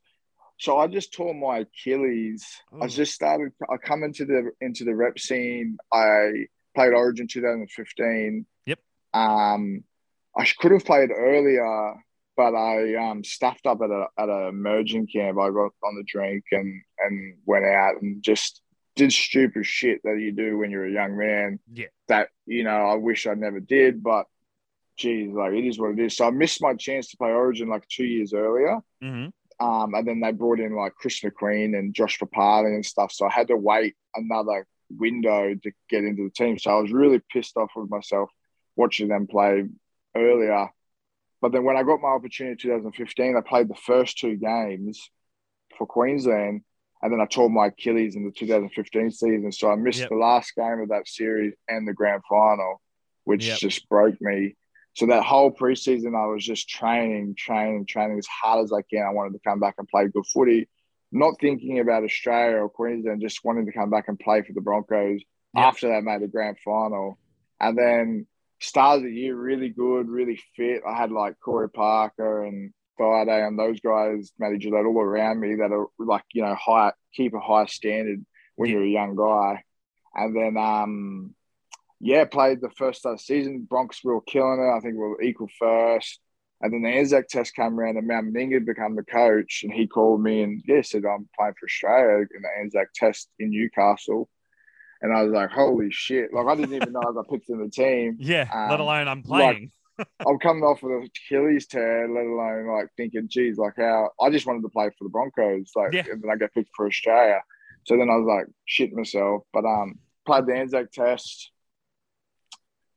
[0.60, 2.44] So I just tore my Achilles.
[2.72, 2.88] I Oh.
[2.88, 3.52] just started.
[3.70, 5.76] I come into the into the rep scene.
[5.92, 8.46] I played Origin 2015.
[8.66, 8.78] Yep.
[9.14, 9.84] Um,
[10.36, 11.94] I could have played earlier,
[12.38, 15.38] but I um stuffed up at a at a merging camp.
[15.38, 18.62] I got on the drink and and went out and just
[18.96, 21.58] did stupid shit that you do when you're a young man.
[21.70, 21.90] Yeah.
[22.06, 24.24] That you know I wish I never did, but.
[24.96, 26.16] Geez, like it is what it is.
[26.16, 28.80] So I missed my chance to play Origin like two years earlier.
[29.00, 29.26] hmm
[29.60, 33.12] Um, and then they brought in like Chris McQueen and Josh Papalii and stuff.
[33.12, 36.58] So I had to wait another window to get into the team.
[36.58, 38.28] So I was really pissed off with myself
[38.74, 39.68] watching them play
[40.16, 40.68] earlier.
[41.40, 45.10] But then when I got my opportunity in 2015, I played the first two games
[45.76, 46.62] for Queensland.
[47.00, 49.52] And then I tore my Achilles in the 2015 season.
[49.52, 50.08] So I missed Yep.
[50.08, 52.80] the last game of that series and the grand final,
[53.22, 53.58] which Yep.
[53.58, 54.56] just broke me.
[54.94, 59.06] So that whole preseason, I was just training, training, training as hard as I can.
[59.06, 60.68] I wanted to come back and play good footy,
[61.12, 64.60] not thinking about Australia or Queensland, just wanting to come back and play for the
[64.60, 65.22] Broncos
[65.54, 65.64] Yep.
[65.64, 67.18] After that, made the grand final,
[67.60, 68.26] and then
[68.60, 70.82] start of the year really good, really fit.
[70.86, 75.56] I had like Corey Parker and Friday and those guys, Matty Gillett, all around me
[75.56, 78.24] that are like you know high, keep a high standard
[78.56, 79.62] when you're a young guy,
[80.14, 81.34] and then um
[82.00, 83.66] yeah, played the first of the season.
[83.68, 84.76] Bronx we were killing it.
[84.76, 86.20] I think we were equal first.
[86.60, 89.86] And then the Anzac test came around and Mal Meninga became the coach and he
[89.86, 94.28] called me and yeah, said I'm playing for Australia in the Anzac test in Newcastle.
[95.00, 96.32] And I was like, holy shit.
[96.32, 98.16] Like I didn't even know I got picked in the team.
[98.20, 99.70] Yeah, um, let alone I'm playing.
[99.98, 104.10] Like, I'm coming off of the Achilles tear, let alone like thinking, geez, like how
[104.20, 105.70] I just wanted to play for the Broncos.
[105.74, 106.04] Like yeah.
[106.10, 107.40] and then I got picked for Australia.
[107.84, 109.42] So then I was like shit myself.
[109.52, 111.50] But um played the Anzac test,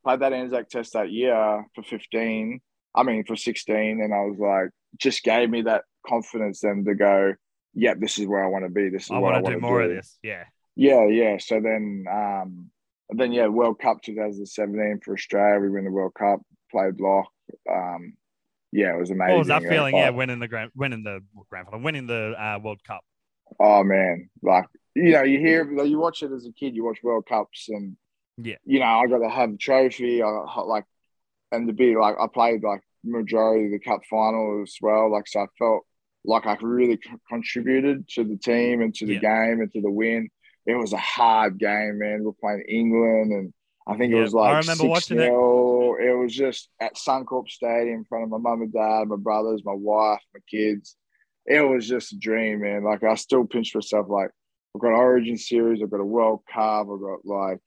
[0.04, 2.62] played that Anzac test that year for 15
[2.94, 6.96] I mean, for 16, and I was like, just gave me that confidence then to
[6.96, 7.34] go,
[7.74, 8.90] yeah, this is where I want to be.
[8.90, 9.90] This is I what I want to do more do.
[9.90, 10.18] of this.
[10.22, 10.44] Yeah.
[10.82, 11.38] Yeah, yeah.
[11.38, 12.72] So then, um,
[13.10, 15.60] then yeah, World Cup 2017 for Australia.
[15.60, 16.40] We win the World Cup,
[16.72, 17.28] played lock.
[17.72, 18.14] Um,
[18.72, 19.34] yeah, it was amazing.
[19.34, 19.96] What was that feeling?
[19.96, 23.02] Yeah, winning the grand, winning the grand final, winning the uh, World Cup.
[23.60, 24.66] Oh man, like
[24.96, 26.76] you know, you hear, you watch it as a kid.
[26.76, 27.96] You watch World Cups, and
[28.38, 30.24] yeah, you know, I got to have the trophy.
[30.24, 30.30] I
[30.62, 30.86] like
[31.52, 35.12] and to be like I played like majority of the cup final as well.
[35.12, 35.86] Like so, I felt
[36.26, 39.20] like I really contributed to the team and to the yeah.
[39.20, 40.30] game and to the win.
[40.66, 42.24] It was a hard game, man.
[42.24, 43.54] We're playing England, and
[43.88, 45.28] I think yeah, it was like I remember watching it.
[45.28, 49.64] It was just at Suncorp Stadium in front of my mum and dad, my brothers,
[49.66, 50.96] my wife, my kids.
[51.46, 52.84] It was just a dream, man.
[52.84, 54.08] Like I still pinch myself.
[54.10, 54.30] Like
[54.76, 57.60] I've got Origin series, I've got a World Cup, I've got like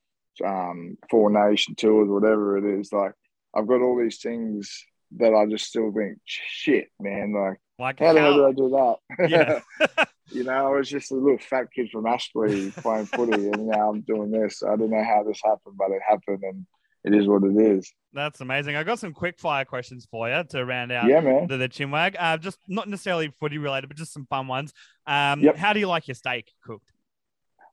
[0.44, 2.92] um, four nation tours, whatever it is.
[2.92, 3.12] Like
[3.54, 4.84] I've got all these things
[5.16, 8.52] that I just still think, shit, man, like, like how, how the hell did I
[8.52, 9.30] do that?
[9.30, 10.04] Yeah.
[10.30, 13.90] you know, I was just a little fat kid from Aspley playing footy, and now
[13.90, 14.62] I'm doing this.
[14.62, 16.66] I don't know how this happened, but it happened, and
[17.04, 17.92] it is what it is.
[18.12, 18.76] That's amazing.
[18.76, 21.46] I got some quick fire questions for you to round out yeah, man.
[21.46, 22.16] the, the chinwag.
[22.18, 24.72] Uh, just not necessarily footy related, but just some fun ones.
[25.06, 25.56] Um, yep.
[25.56, 26.90] How do you like your steak cooked?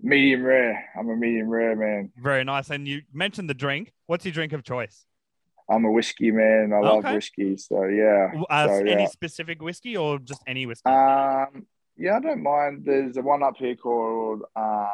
[0.02, 0.90] Medium rare.
[1.00, 2.12] I'm a medium rare man.
[2.18, 2.72] Very nice.
[2.72, 3.94] And you mentioned the drink.
[4.08, 5.06] What's your drink of choice?
[5.70, 6.72] I'm a whiskey man.
[6.74, 6.88] I okay.
[6.88, 7.56] love whiskey.
[7.56, 8.32] So yeah.
[8.50, 10.90] Uh, so, any specific whiskey or just any whiskey?
[10.90, 12.84] Um, yeah, I don't mind.
[12.86, 14.88] There's a one up here called uh,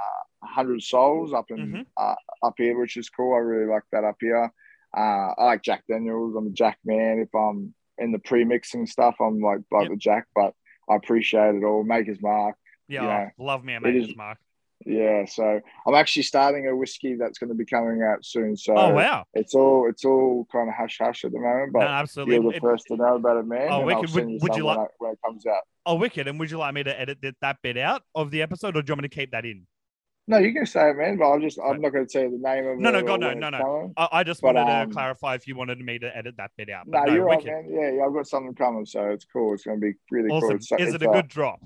[0.43, 1.81] Hundred Souls up in mm-hmm.
[1.97, 3.33] uh, up here, which is cool.
[3.33, 4.51] I really like that up here.
[4.95, 6.35] Uh, I like Jack Daniels.
[6.35, 7.19] I'm a Jack man.
[7.19, 9.91] If I'm in the pre-mixing stuff, I'm like like yep.
[9.91, 10.53] the Jack, but
[10.89, 11.83] I appreciate it all.
[11.83, 12.55] Maker's Mark.
[12.87, 14.37] Yeah, you know, love me a Maker's Mark.
[14.85, 18.55] Yeah, so I'm actually starting a whiskey that's going to be coming out soon.
[18.55, 21.79] So oh wow, it's all it's all kind of hush hush at the moment, but
[21.79, 22.35] no, absolutely.
[22.35, 23.67] you're the it, first to know about it, man.
[23.71, 24.13] Oh, wicked!
[24.13, 25.63] Would, you, would you like when it comes out?
[25.87, 26.27] Oh, wicked!
[26.27, 28.91] And would you like me to edit that bit out of the episode, or do
[28.91, 29.65] you want me to keep that in?
[30.27, 31.17] No, you can say it, man.
[31.17, 32.91] But I'm just I'm not going to say the name of no.
[32.91, 33.93] No, God, no, no, no.
[33.95, 36.51] I, I, just but, wanted um, to clarify if you wanted me to edit that
[36.57, 36.87] bit out.
[36.87, 37.47] no, no, you're wicked.
[37.47, 37.73] right, man.
[37.73, 39.53] Yeah, yeah, I've got something coming, so it's cool.
[39.53, 40.49] It's going to be really awesome.
[40.49, 40.57] cool.
[40.57, 41.61] It's, Is it a good drop?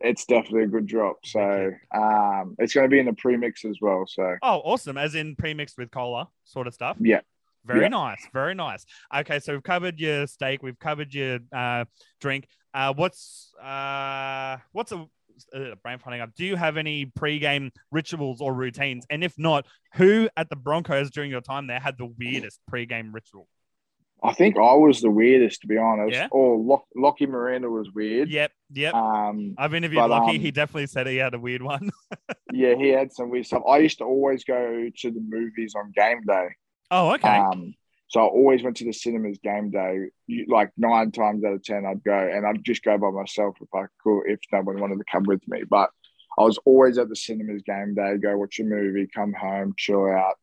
[0.00, 1.24] it's definitely a good drop.
[1.24, 4.04] So um, it's going to be in the premix as well.
[4.06, 4.98] So oh, awesome!
[4.98, 6.96] As in premixed with cola sort of stuff.
[7.00, 7.20] Yeah.
[7.66, 7.88] Very yeah.
[7.88, 8.26] nice.
[8.32, 8.84] Very nice.
[9.14, 10.62] Okay, so we've covered your steak.
[10.62, 11.84] We've covered your uh,
[12.20, 12.46] drink.
[12.72, 15.06] Uh, what's uh, what's a
[15.54, 16.34] uh, brain finding up?
[16.34, 19.06] Do you have any pre-game rituals or routines?
[19.10, 23.12] And if not, who at the Broncos during your time there had the weirdest pre-game
[23.12, 23.48] ritual?
[24.22, 26.14] I think I was the weirdest, to be honest.
[26.14, 26.28] Yeah.
[26.30, 28.30] Or Lock, Lockie Miranda was weird.
[28.30, 28.94] Yep, yep.
[28.94, 30.36] Um, I've interviewed but, Lockie.
[30.36, 31.90] Um, he definitely said he had a weird one.
[32.52, 33.62] yeah, he had some weird stuff.
[33.68, 36.48] I used to always go to the movies on game day.
[36.90, 37.28] Oh, okay.
[37.28, 37.74] Um,
[38.08, 40.06] so I always went to the cinemas game day.
[40.48, 43.68] Like nine times out of ten, I'd go, and I'd just go by myself if
[43.74, 45.62] I could, if no one wanted to come with me.
[45.68, 45.90] But
[46.38, 48.16] I was always at the cinemas game day.
[48.18, 50.36] Go watch a movie, come home, chill out.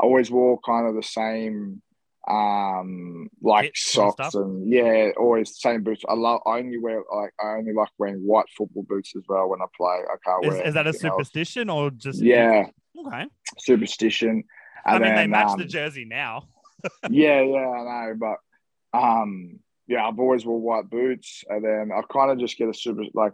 [0.00, 1.82] I always wore kind of the same
[2.28, 6.76] um like Hits socks and, and, yeah always the same boots i love i only
[6.76, 10.16] wear like i only like wearing white football boots as well when i play i
[10.24, 11.78] can't is, wear is that a superstition else.
[11.78, 12.66] or just yeah
[13.06, 13.26] okay
[13.60, 14.42] superstition
[14.86, 16.44] i mean then, they match um, the jersey now
[17.10, 22.00] yeah yeah i know but um yeah i've always wore white boots and then i
[22.12, 23.32] kind of just get a super like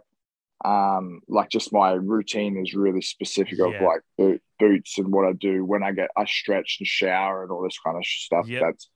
[0.65, 3.83] um like just my routine is really specific of yeah.
[3.83, 7.51] like boot, boots and what I do when I get I stretch and shower and
[7.51, 8.61] all this kind of stuff yep.
[8.61, 8.89] that's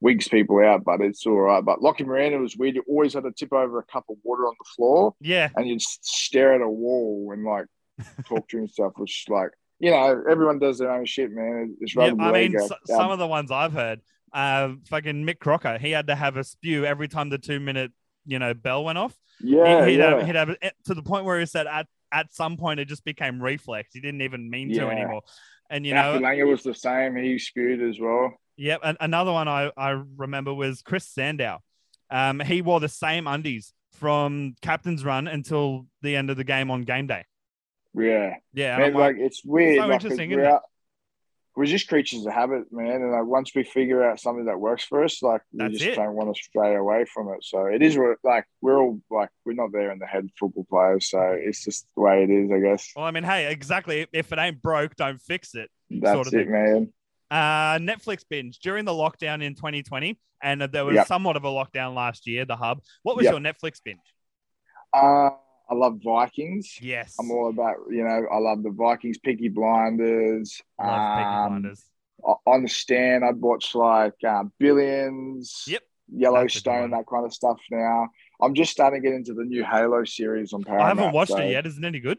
[0.00, 3.24] wigs people out but it's all right but Lockie Miranda was weird you always had
[3.24, 6.62] to tip over a cup of water on the floor yeah and you'd stare at
[6.62, 7.66] a wall and like
[8.26, 12.12] talk to yourself, which like you know everyone does their own shit man it's yeah,
[12.18, 14.00] I mean s- some of the ones I've heard
[14.32, 17.92] uh fucking Mick Crocker he had to have a spew every time the two minute
[18.24, 20.16] you know bell went off yeah, he'd, yeah.
[20.16, 23.04] Have, he'd have to the point where he said at at some point it just
[23.04, 23.90] became reflex.
[23.92, 24.84] He didn't even mean yeah.
[24.84, 25.22] to anymore.
[25.70, 27.16] And you know, Langer was the same.
[27.16, 28.34] He spewed as well.
[28.56, 28.80] Yep.
[28.84, 31.60] And another one I, I remember was Chris Sandow.
[32.10, 36.70] Um, he wore the same undies from captain's run until the end of the game
[36.70, 37.24] on game day.
[37.94, 38.34] Yeah.
[38.52, 38.76] Yeah.
[38.78, 39.78] Man, like, like, it's weird.
[39.78, 40.62] So like, interesting, we're, out-
[41.56, 43.02] we're just creatures of habit, man.
[43.02, 45.84] And like once we figure out something that works for us, like we That's just
[45.84, 45.94] it.
[45.96, 47.42] don't want to stray away from it.
[47.44, 51.10] So it is like we're all like we're not there in the head football players,
[51.10, 52.92] so it's just the way it is, I guess.
[52.94, 54.06] Well, I mean, hey, exactly.
[54.12, 55.68] If it ain't broke, don't fix it.
[55.90, 56.52] That's of it, thing.
[56.52, 56.92] man.
[57.30, 61.06] Uh, Netflix binge during the lockdown in 2020, and there was Yep.
[61.08, 62.44] somewhat of a lockdown last year.
[62.44, 62.80] The hub.
[63.02, 63.32] What was Yep.
[63.32, 63.98] your Netflix binge?
[64.92, 65.30] Uh,
[65.70, 66.78] I love Vikings.
[66.80, 70.60] Yes, I'm all about you know I love the Vikings, Peaky Blinders.
[70.78, 71.84] love Peaky um, Blinders.
[72.46, 75.64] On the stand, I'd watch like uh, Billions.
[75.66, 75.82] Yep.
[76.12, 77.58] Yellowstone, that kind of stuff.
[77.70, 78.08] Now
[78.42, 80.84] I'm just starting to get into the new Halo series on Paramount.
[80.84, 81.66] I haven't watched so- it yet.
[81.66, 82.18] Isn't it any good?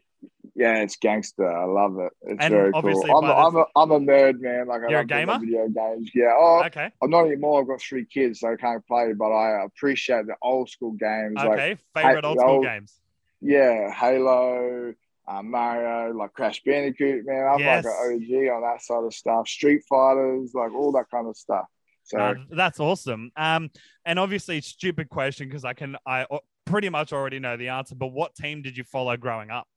[0.55, 1.45] Yeah, it's gangster.
[1.49, 2.11] I love it.
[2.21, 3.17] It's And very cool.
[3.17, 4.67] I'm, a, I'm, a, I'm a nerd, man.
[4.67, 5.39] Like I You're a gamer?
[5.39, 6.11] video games.
[6.13, 6.33] Yeah.
[6.37, 6.89] Oh, Okay.
[7.01, 7.61] I'm not anymore.
[7.61, 9.13] I've got three kids, so I can't play.
[9.13, 11.33] But I appreciate the old school games.
[11.35, 11.77] Like Okay.
[11.95, 12.93] Favorite old school I'll- games.
[13.41, 14.93] Yeah, Halo,
[15.27, 17.25] uh, Mario, like Crash Bandicoot.
[17.25, 17.85] Man, I'm Yes.
[17.85, 19.47] like an OG on that side of stuff.
[19.47, 21.65] Street Fighters, like all that kind of stuff.
[22.03, 23.31] So Uh, that's awesome.
[23.35, 23.69] Um,
[24.05, 26.25] and obviously, stupid question because I can I
[26.65, 27.95] pretty much already know the answer.
[27.95, 29.67] But what team did you follow growing up?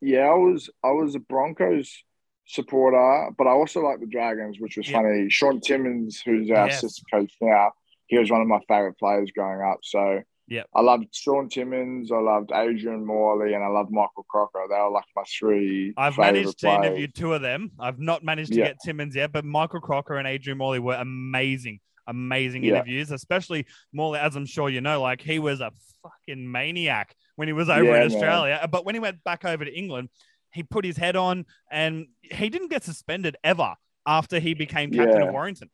[0.00, 2.02] yeah, I was I was a Broncos
[2.46, 4.94] supporter, but I also like the Dragons, which was Yep.
[5.02, 5.30] funny.
[5.30, 6.78] Shaun Timmins, who's our Yes.
[6.78, 7.72] assistant coach now,
[8.06, 9.80] he was one of my favorite players growing up.
[9.82, 10.66] So Yep.
[10.74, 14.64] I loved Shaun Timmins, I loved Adrian Morley, and I loved Michael Crocker.
[14.68, 15.94] They were like my three.
[15.96, 16.86] I've managed to players.
[16.86, 17.70] interview two of them.
[17.78, 18.66] I've not managed to Yeah.
[18.66, 22.74] get Timmins yet, but Michael Crocker and Adrian Morley were amazing, amazing Yeah.
[22.74, 23.12] interviews.
[23.12, 25.70] Especially Morley, as I'm sure you know, like he was a
[26.02, 28.12] fucking maniac when he was over Yeah, in man.
[28.12, 28.68] Australia.
[28.68, 30.08] But when he went back over to England,
[30.52, 35.20] he put his head on, and he didn't get suspended ever after he became captain
[35.20, 35.28] Yeah.
[35.28, 35.70] of Warrington.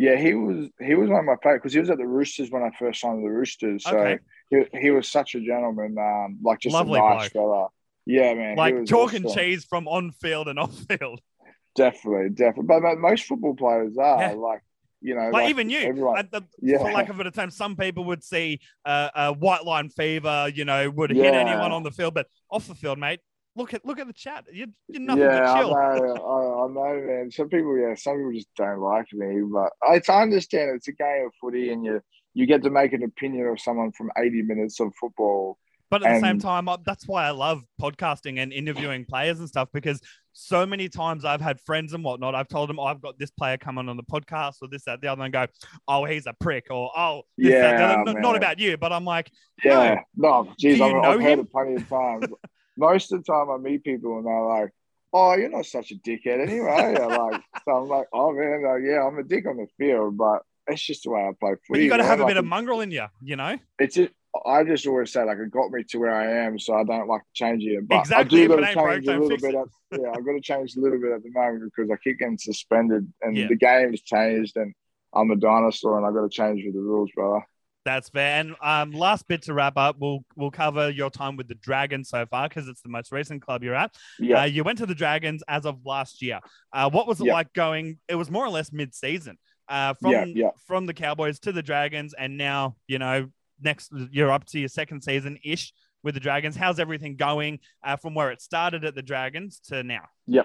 [0.00, 2.50] Yeah, he was he was one of my favorite because he was at the Roosters
[2.50, 3.82] when I first signed the Roosters.
[3.84, 4.18] So Okay.
[4.48, 7.32] he, he was such a gentleman, um, like just Lovely a nice bloke.
[7.32, 7.68] fella.
[8.06, 8.56] Yeah, man.
[8.56, 9.38] Like was chalk and awesome.
[9.38, 11.20] cheese from on field and off field.
[11.74, 12.66] Definitely, definitely.
[12.66, 14.32] But, but most football players are Yeah.
[14.32, 14.62] like,
[15.00, 16.78] you know, Like, even you, Everyone, at the, Yeah.
[16.78, 20.50] for lack of a better term, some people would see uh, a white line fever,
[20.52, 23.20] you know, would hit anyone on the field, but off the field, mate,
[23.58, 24.46] look at look at the chat.
[24.52, 27.30] You're, you're nothing yeah, I know, I, I know, man.
[27.30, 30.92] Some people, yeah, some people just don't like me, but I, I understand it's a
[30.92, 32.00] game of footy, and you
[32.34, 35.58] you get to make an opinion of someone from eighty minutes of football.
[35.90, 39.48] But at the same time, I- that's why I love podcasting and interviewing players and
[39.48, 40.02] stuff because
[40.34, 42.34] so many times I've had friends and whatnot.
[42.34, 45.00] I've told them, oh, I've got this player coming on the podcast or this, that,
[45.00, 45.46] the other, and go,
[45.88, 48.04] oh, he's a prick or oh, this, Yeah.
[48.06, 49.30] N- Not about you, but I'm like,
[49.64, 52.26] Yeah, no, geez, I've, know I've heard it plenty of times.
[52.78, 54.70] Most of the time, I meet people and they're like,
[55.12, 59.04] "Oh, you're not such a dickhead anyway." Like, so I'm like, "Oh man, like, yeah,
[59.04, 61.80] I'm a dick on the field, but it's just the way I play footy." but
[61.80, 63.58] you got to have a Like, bit of mongrel in you, you know?
[63.80, 64.12] It's just,
[64.46, 67.08] I just always say like it got me to where I am, so I don't
[67.08, 67.86] like to change it.
[67.88, 69.54] But Exactly, I do got to ain't broke, change a little bit.
[69.54, 69.66] At,
[70.00, 72.38] yeah, I've got to change a little bit at the moment because I keep getting
[72.38, 73.48] suspended, and Yeah.
[73.48, 74.74] the game's changed, and
[75.14, 77.44] I'm a dinosaur, and I've got to change with the rules, brother.
[77.88, 78.38] That's fair.
[78.40, 82.10] And um, last bit to wrap up, we'll we'll cover your time with the Dragons
[82.10, 83.94] so far because it's the most recent club you're at.
[84.18, 86.40] Yeah, Uh, you went to the Dragons as of last year.
[86.70, 87.32] Uh, what was it Yeah.
[87.32, 87.98] like going?
[88.06, 89.38] It was more or less mid-season
[89.70, 90.50] uh, from Yeah, yeah.
[90.66, 94.68] from the Cowboys to the Dragons, and now you know next you're up to your
[94.68, 95.72] second season ish
[96.02, 96.56] with the Dragons.
[96.56, 100.04] How's everything going uh, from where it started at the Dragons to now?
[100.26, 100.42] Yeah,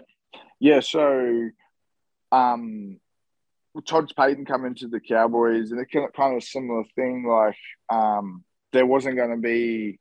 [0.61, 1.49] yeah, so
[2.31, 3.01] um,
[3.81, 7.25] Todd Payten come into the Cowboys, and it kind of, a similar thing.
[7.25, 7.57] Like
[7.89, 9.99] um, there wasn't going to be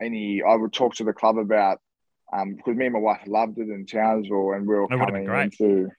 [0.00, 0.42] any.
[0.42, 1.78] I would talk to the club about
[2.32, 5.28] um, because me and my wife loved it in Townsville, and we were That coming
[5.28, 5.90] into.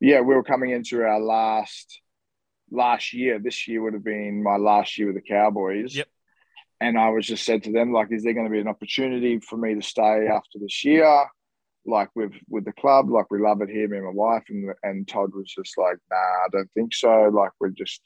[0.00, 2.00] Yeah, we were coming into our last
[2.70, 3.38] last year.
[3.38, 5.96] This year would have been my last year with the Cowboys.
[5.96, 6.08] Yep.
[6.80, 9.40] And I was just said to them, like, is there going to be an opportunity
[9.40, 11.26] for me to stay after this year?
[11.88, 14.70] Like with with the club, like we love it here, me and my wife, and
[14.82, 17.30] and Todd was just like, nah, I don't think so.
[17.32, 18.02] Like we're just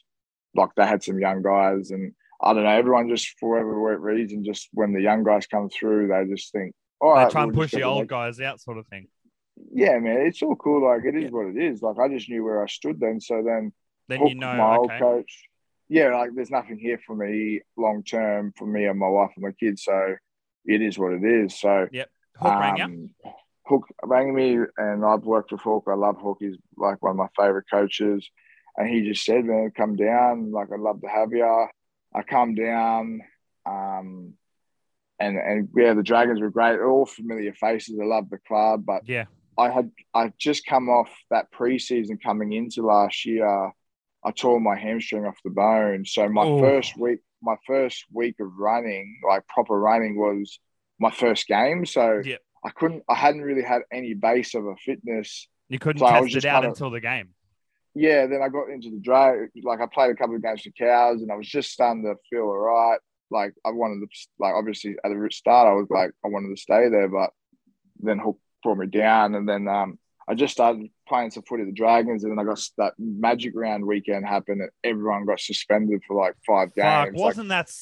[0.55, 4.43] like they had some young guys, and I don't know, everyone just for whatever reason,
[4.43, 7.53] just when the young guys come through, they just think, all They right, try and
[7.53, 9.07] push the old guys out, sort of thing.
[9.71, 10.87] Yeah, man, it's all cool.
[10.87, 11.29] Like it is Yeah.
[11.29, 11.81] what it is.
[11.81, 13.73] Like I just knew where I stood then, so then
[14.07, 15.43] Then Hook, you know, my old okay, coach.
[15.89, 19.43] Yeah, like there's nothing here for me long term for me and my wife and
[19.43, 19.83] my kids.
[19.83, 20.15] So
[20.65, 21.59] it is what it is.
[21.59, 21.87] So
[22.39, 23.09] Hook rang you.
[23.65, 25.85] Hook rang me, and I've worked with Hook.
[25.87, 26.37] I love Hook.
[26.39, 28.27] He's like one of my favorite coaches,
[28.77, 30.51] and he just said, "Man, come down.
[30.51, 31.67] Like I'd love to have you."
[32.15, 33.21] I come down,
[33.65, 34.33] um,
[35.19, 36.79] and and yeah, the Dragons were great.
[36.79, 37.97] All familiar faces.
[38.01, 39.25] I love the club, but Yeah,
[39.57, 43.71] I had I just come off that preseason coming into last year.
[44.25, 46.05] I tore my hamstring off the bone.
[46.05, 46.59] So my Ooh.
[46.59, 50.59] first week, my first week of running, like proper running, was
[50.99, 51.85] my first game.
[51.85, 52.41] So yep.
[52.65, 55.47] I couldn't, I hadn't really had any base of a fitness.
[55.69, 57.29] You couldn't so test it out kinda, until the game.
[57.95, 59.49] Yeah, then I got into the drag.
[59.63, 62.15] Like I played a couple of games for cows, and I was just starting to
[62.29, 62.99] feel all right.
[63.29, 66.61] Like I wanted to, like obviously at the start, I was like I wanted to
[66.61, 67.31] stay there, but
[67.99, 71.67] then Hook brought me down, and then um, I just started playing some footy of
[71.67, 76.01] the Dragons, and then I got that Magic Round weekend happened, and everyone got suspended
[76.07, 77.09] for like five games.
[77.09, 77.73] Fuck, wasn't like, that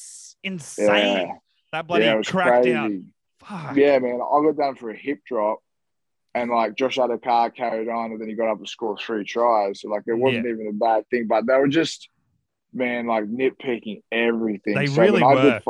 [0.42, 0.86] insane?
[0.88, 1.32] Yeah,
[1.72, 3.06] that bloody yeah, crackdown.
[3.48, 3.76] Fuck.
[3.76, 5.58] Yeah, man, I got down for a hip drop,
[6.34, 9.80] and like Josh Addo-Carr carried on, and then he got up to score three tries.
[9.80, 10.52] So like it wasn't yeah.
[10.52, 12.08] even a bad thing, but they were just
[12.72, 14.74] man like nitpicking everything.
[14.74, 15.38] They so really were.
[15.38, 15.62] I did,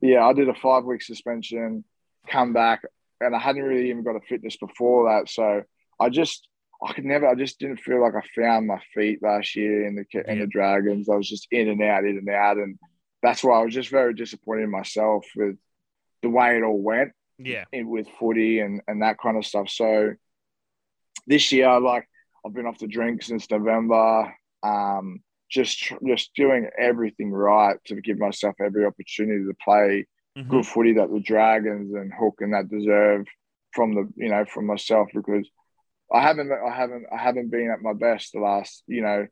[0.00, 1.84] yeah, I did a five week suspension,
[2.28, 2.82] come back,
[3.20, 5.62] and I hadn't really even got a fitness before that, so
[5.98, 6.48] I just
[6.82, 7.26] I could never.
[7.26, 10.46] I just didn't feel like I found my feet last year in the in the
[10.46, 11.08] Dragons.
[11.08, 12.78] I was just in and out, in and out, and
[13.22, 15.56] that's why I was just very disappointed in myself with
[16.22, 17.12] the way it all went.
[17.38, 19.68] Yeah, with footy and and that kind of stuff.
[19.68, 20.14] So
[21.26, 22.08] this year, like
[22.44, 24.34] I've been off the drink since November.
[24.62, 30.06] Um, just just doing everything right to give myself every opportunity to play
[30.36, 30.50] mm-hmm.
[30.50, 33.26] good footy that the Dragons and Hook and that deserve
[33.72, 35.48] from the you know from myself because
[36.12, 39.26] I haven't I haven't I haven't been at my best the last you know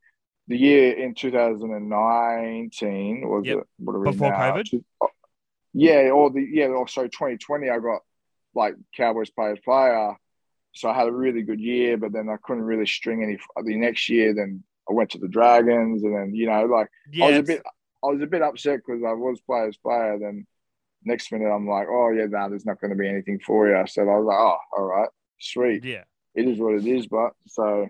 [0.47, 3.59] the year in 2019 was yep.
[3.59, 4.53] it what are we before now?
[4.53, 4.82] COVID
[5.75, 8.01] yeah or the yeah also 2020 I got
[8.55, 10.14] like Cowboys players player
[10.75, 13.77] so I had a really good year but then I couldn't really string any the
[13.77, 16.89] next year then I went to the Dragons and then you know like
[17.20, 17.62] I was a bit
[18.03, 20.47] I was a bit upset because I was players player then
[21.05, 23.85] next minute I'm like oh yeah no there's not going to be anything for you
[23.87, 25.09] so I was like oh all right
[25.39, 26.05] sweet yeah
[26.35, 27.07] it is what it is.
[27.07, 27.89] But so,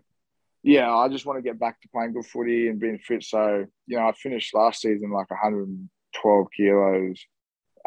[0.63, 3.25] yeah, I just want to get back to playing good footy and being fit.
[3.25, 7.25] So, you know, I finished last season like 112 kilos.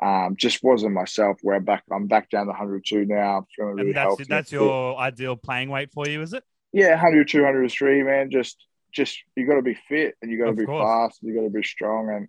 [0.02, 1.38] Um, just wasn't myself.
[1.42, 3.40] Where I'm back, I'm back down to 102 now.
[3.40, 4.26] I'm feeling really that's, healthy.
[4.28, 6.44] That's your ideal playing weight for you, is it?
[6.72, 8.30] Yeah, 102, 103, man.
[8.30, 10.84] Just, just you got to be fit and you got to be course.
[10.84, 11.22] fast.
[11.22, 12.10] And you got to be strong.
[12.14, 12.28] And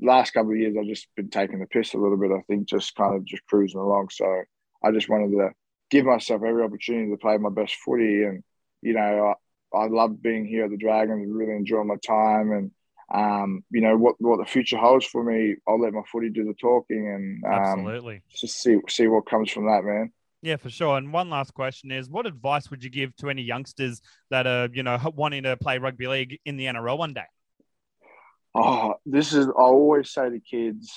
[0.00, 2.32] last couple of years, I've just been taking the piss a little bit.
[2.32, 4.08] I think just kind of just cruising along.
[4.10, 4.42] So
[4.82, 5.50] I just wanted to
[5.90, 8.24] give myself every opportunity to play my best footy.
[8.24, 8.42] And,
[8.82, 9.34] you know,
[9.72, 12.50] I, I love being here at the Dragons, really enjoy my time.
[12.50, 12.72] And,
[13.12, 16.44] um, you know, what, what the future holds for me, I'll let my footy do
[16.44, 20.12] the talking and um, absolutely just see, see what comes from that, man.
[20.42, 20.98] Yeah, for sure.
[20.98, 24.00] And one last question is what advice would you give to any youngsters
[24.30, 27.24] that are, you know, wanting to play rugby league in the NRL one day?
[28.54, 30.92] Oh, this is, I always say to kids,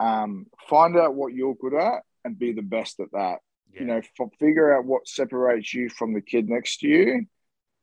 [0.00, 3.38] um, find out what you're good at and be the best at that.
[3.72, 3.80] Yeah.
[3.80, 7.26] You know, f- figure out what separates you from the kid next to you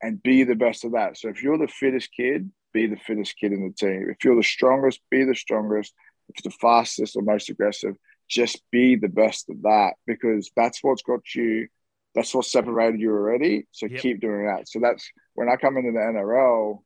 [0.02, 1.18] and be the best of that.
[1.18, 4.08] So if you're the fittest kid, be the fittest kid in the team.
[4.10, 5.92] If you're the strongest, be the strongest.
[6.28, 7.96] If you're the fastest or most aggressive,
[8.28, 11.68] just be the best of that because that's what's got you,
[12.14, 13.66] that's what separated you already.
[13.72, 14.00] So yep.
[14.00, 14.68] keep doing that.
[14.68, 16.78] So that's when I come into the NRL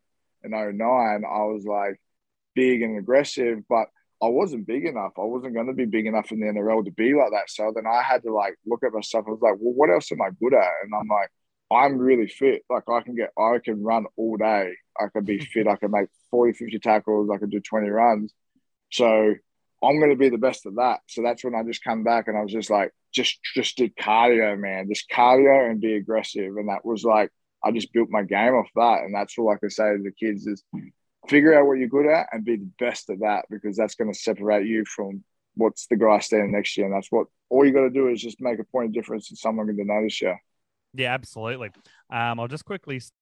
[0.43, 2.01] in 09, I was like
[2.55, 3.89] big and aggressive, but
[4.23, 5.13] I wasn't big enough.
[5.19, 7.51] I wasn't going to be big enough in the NRL to be like that.
[7.51, 9.27] So then I had to like look at myself.
[9.27, 10.71] I was like, well, what else am I good at?
[10.83, 11.31] And I'm like,
[11.71, 12.63] I'm really fit.
[12.71, 14.75] Like I can get, I can run all day.
[15.01, 15.67] I can be fit.
[15.67, 17.31] I can make 40, 50 tackles.
[17.31, 18.33] I can do 20 runs.
[18.91, 19.35] So
[19.83, 21.01] I'm going to be the best of that.
[21.09, 23.97] So that's when I just come back and I was just like, just, just did
[23.97, 26.57] cardio, man, just cardio and be aggressive.
[26.57, 27.31] And that was like,
[27.63, 29.03] I just built my game off that.
[29.05, 30.63] And that's all I can say to the kids is
[31.29, 34.13] figure out what you're good at and be the best at that because that's going
[34.13, 35.25] to separate you from
[35.55, 36.87] what's the guy standing next to you.
[36.87, 39.31] And that's what all you got to do is just make a point of difference
[39.31, 40.35] and someone going to notice you.
[40.95, 41.71] Yeah, absolutely.
[42.11, 43.01] Um, I'll just quickly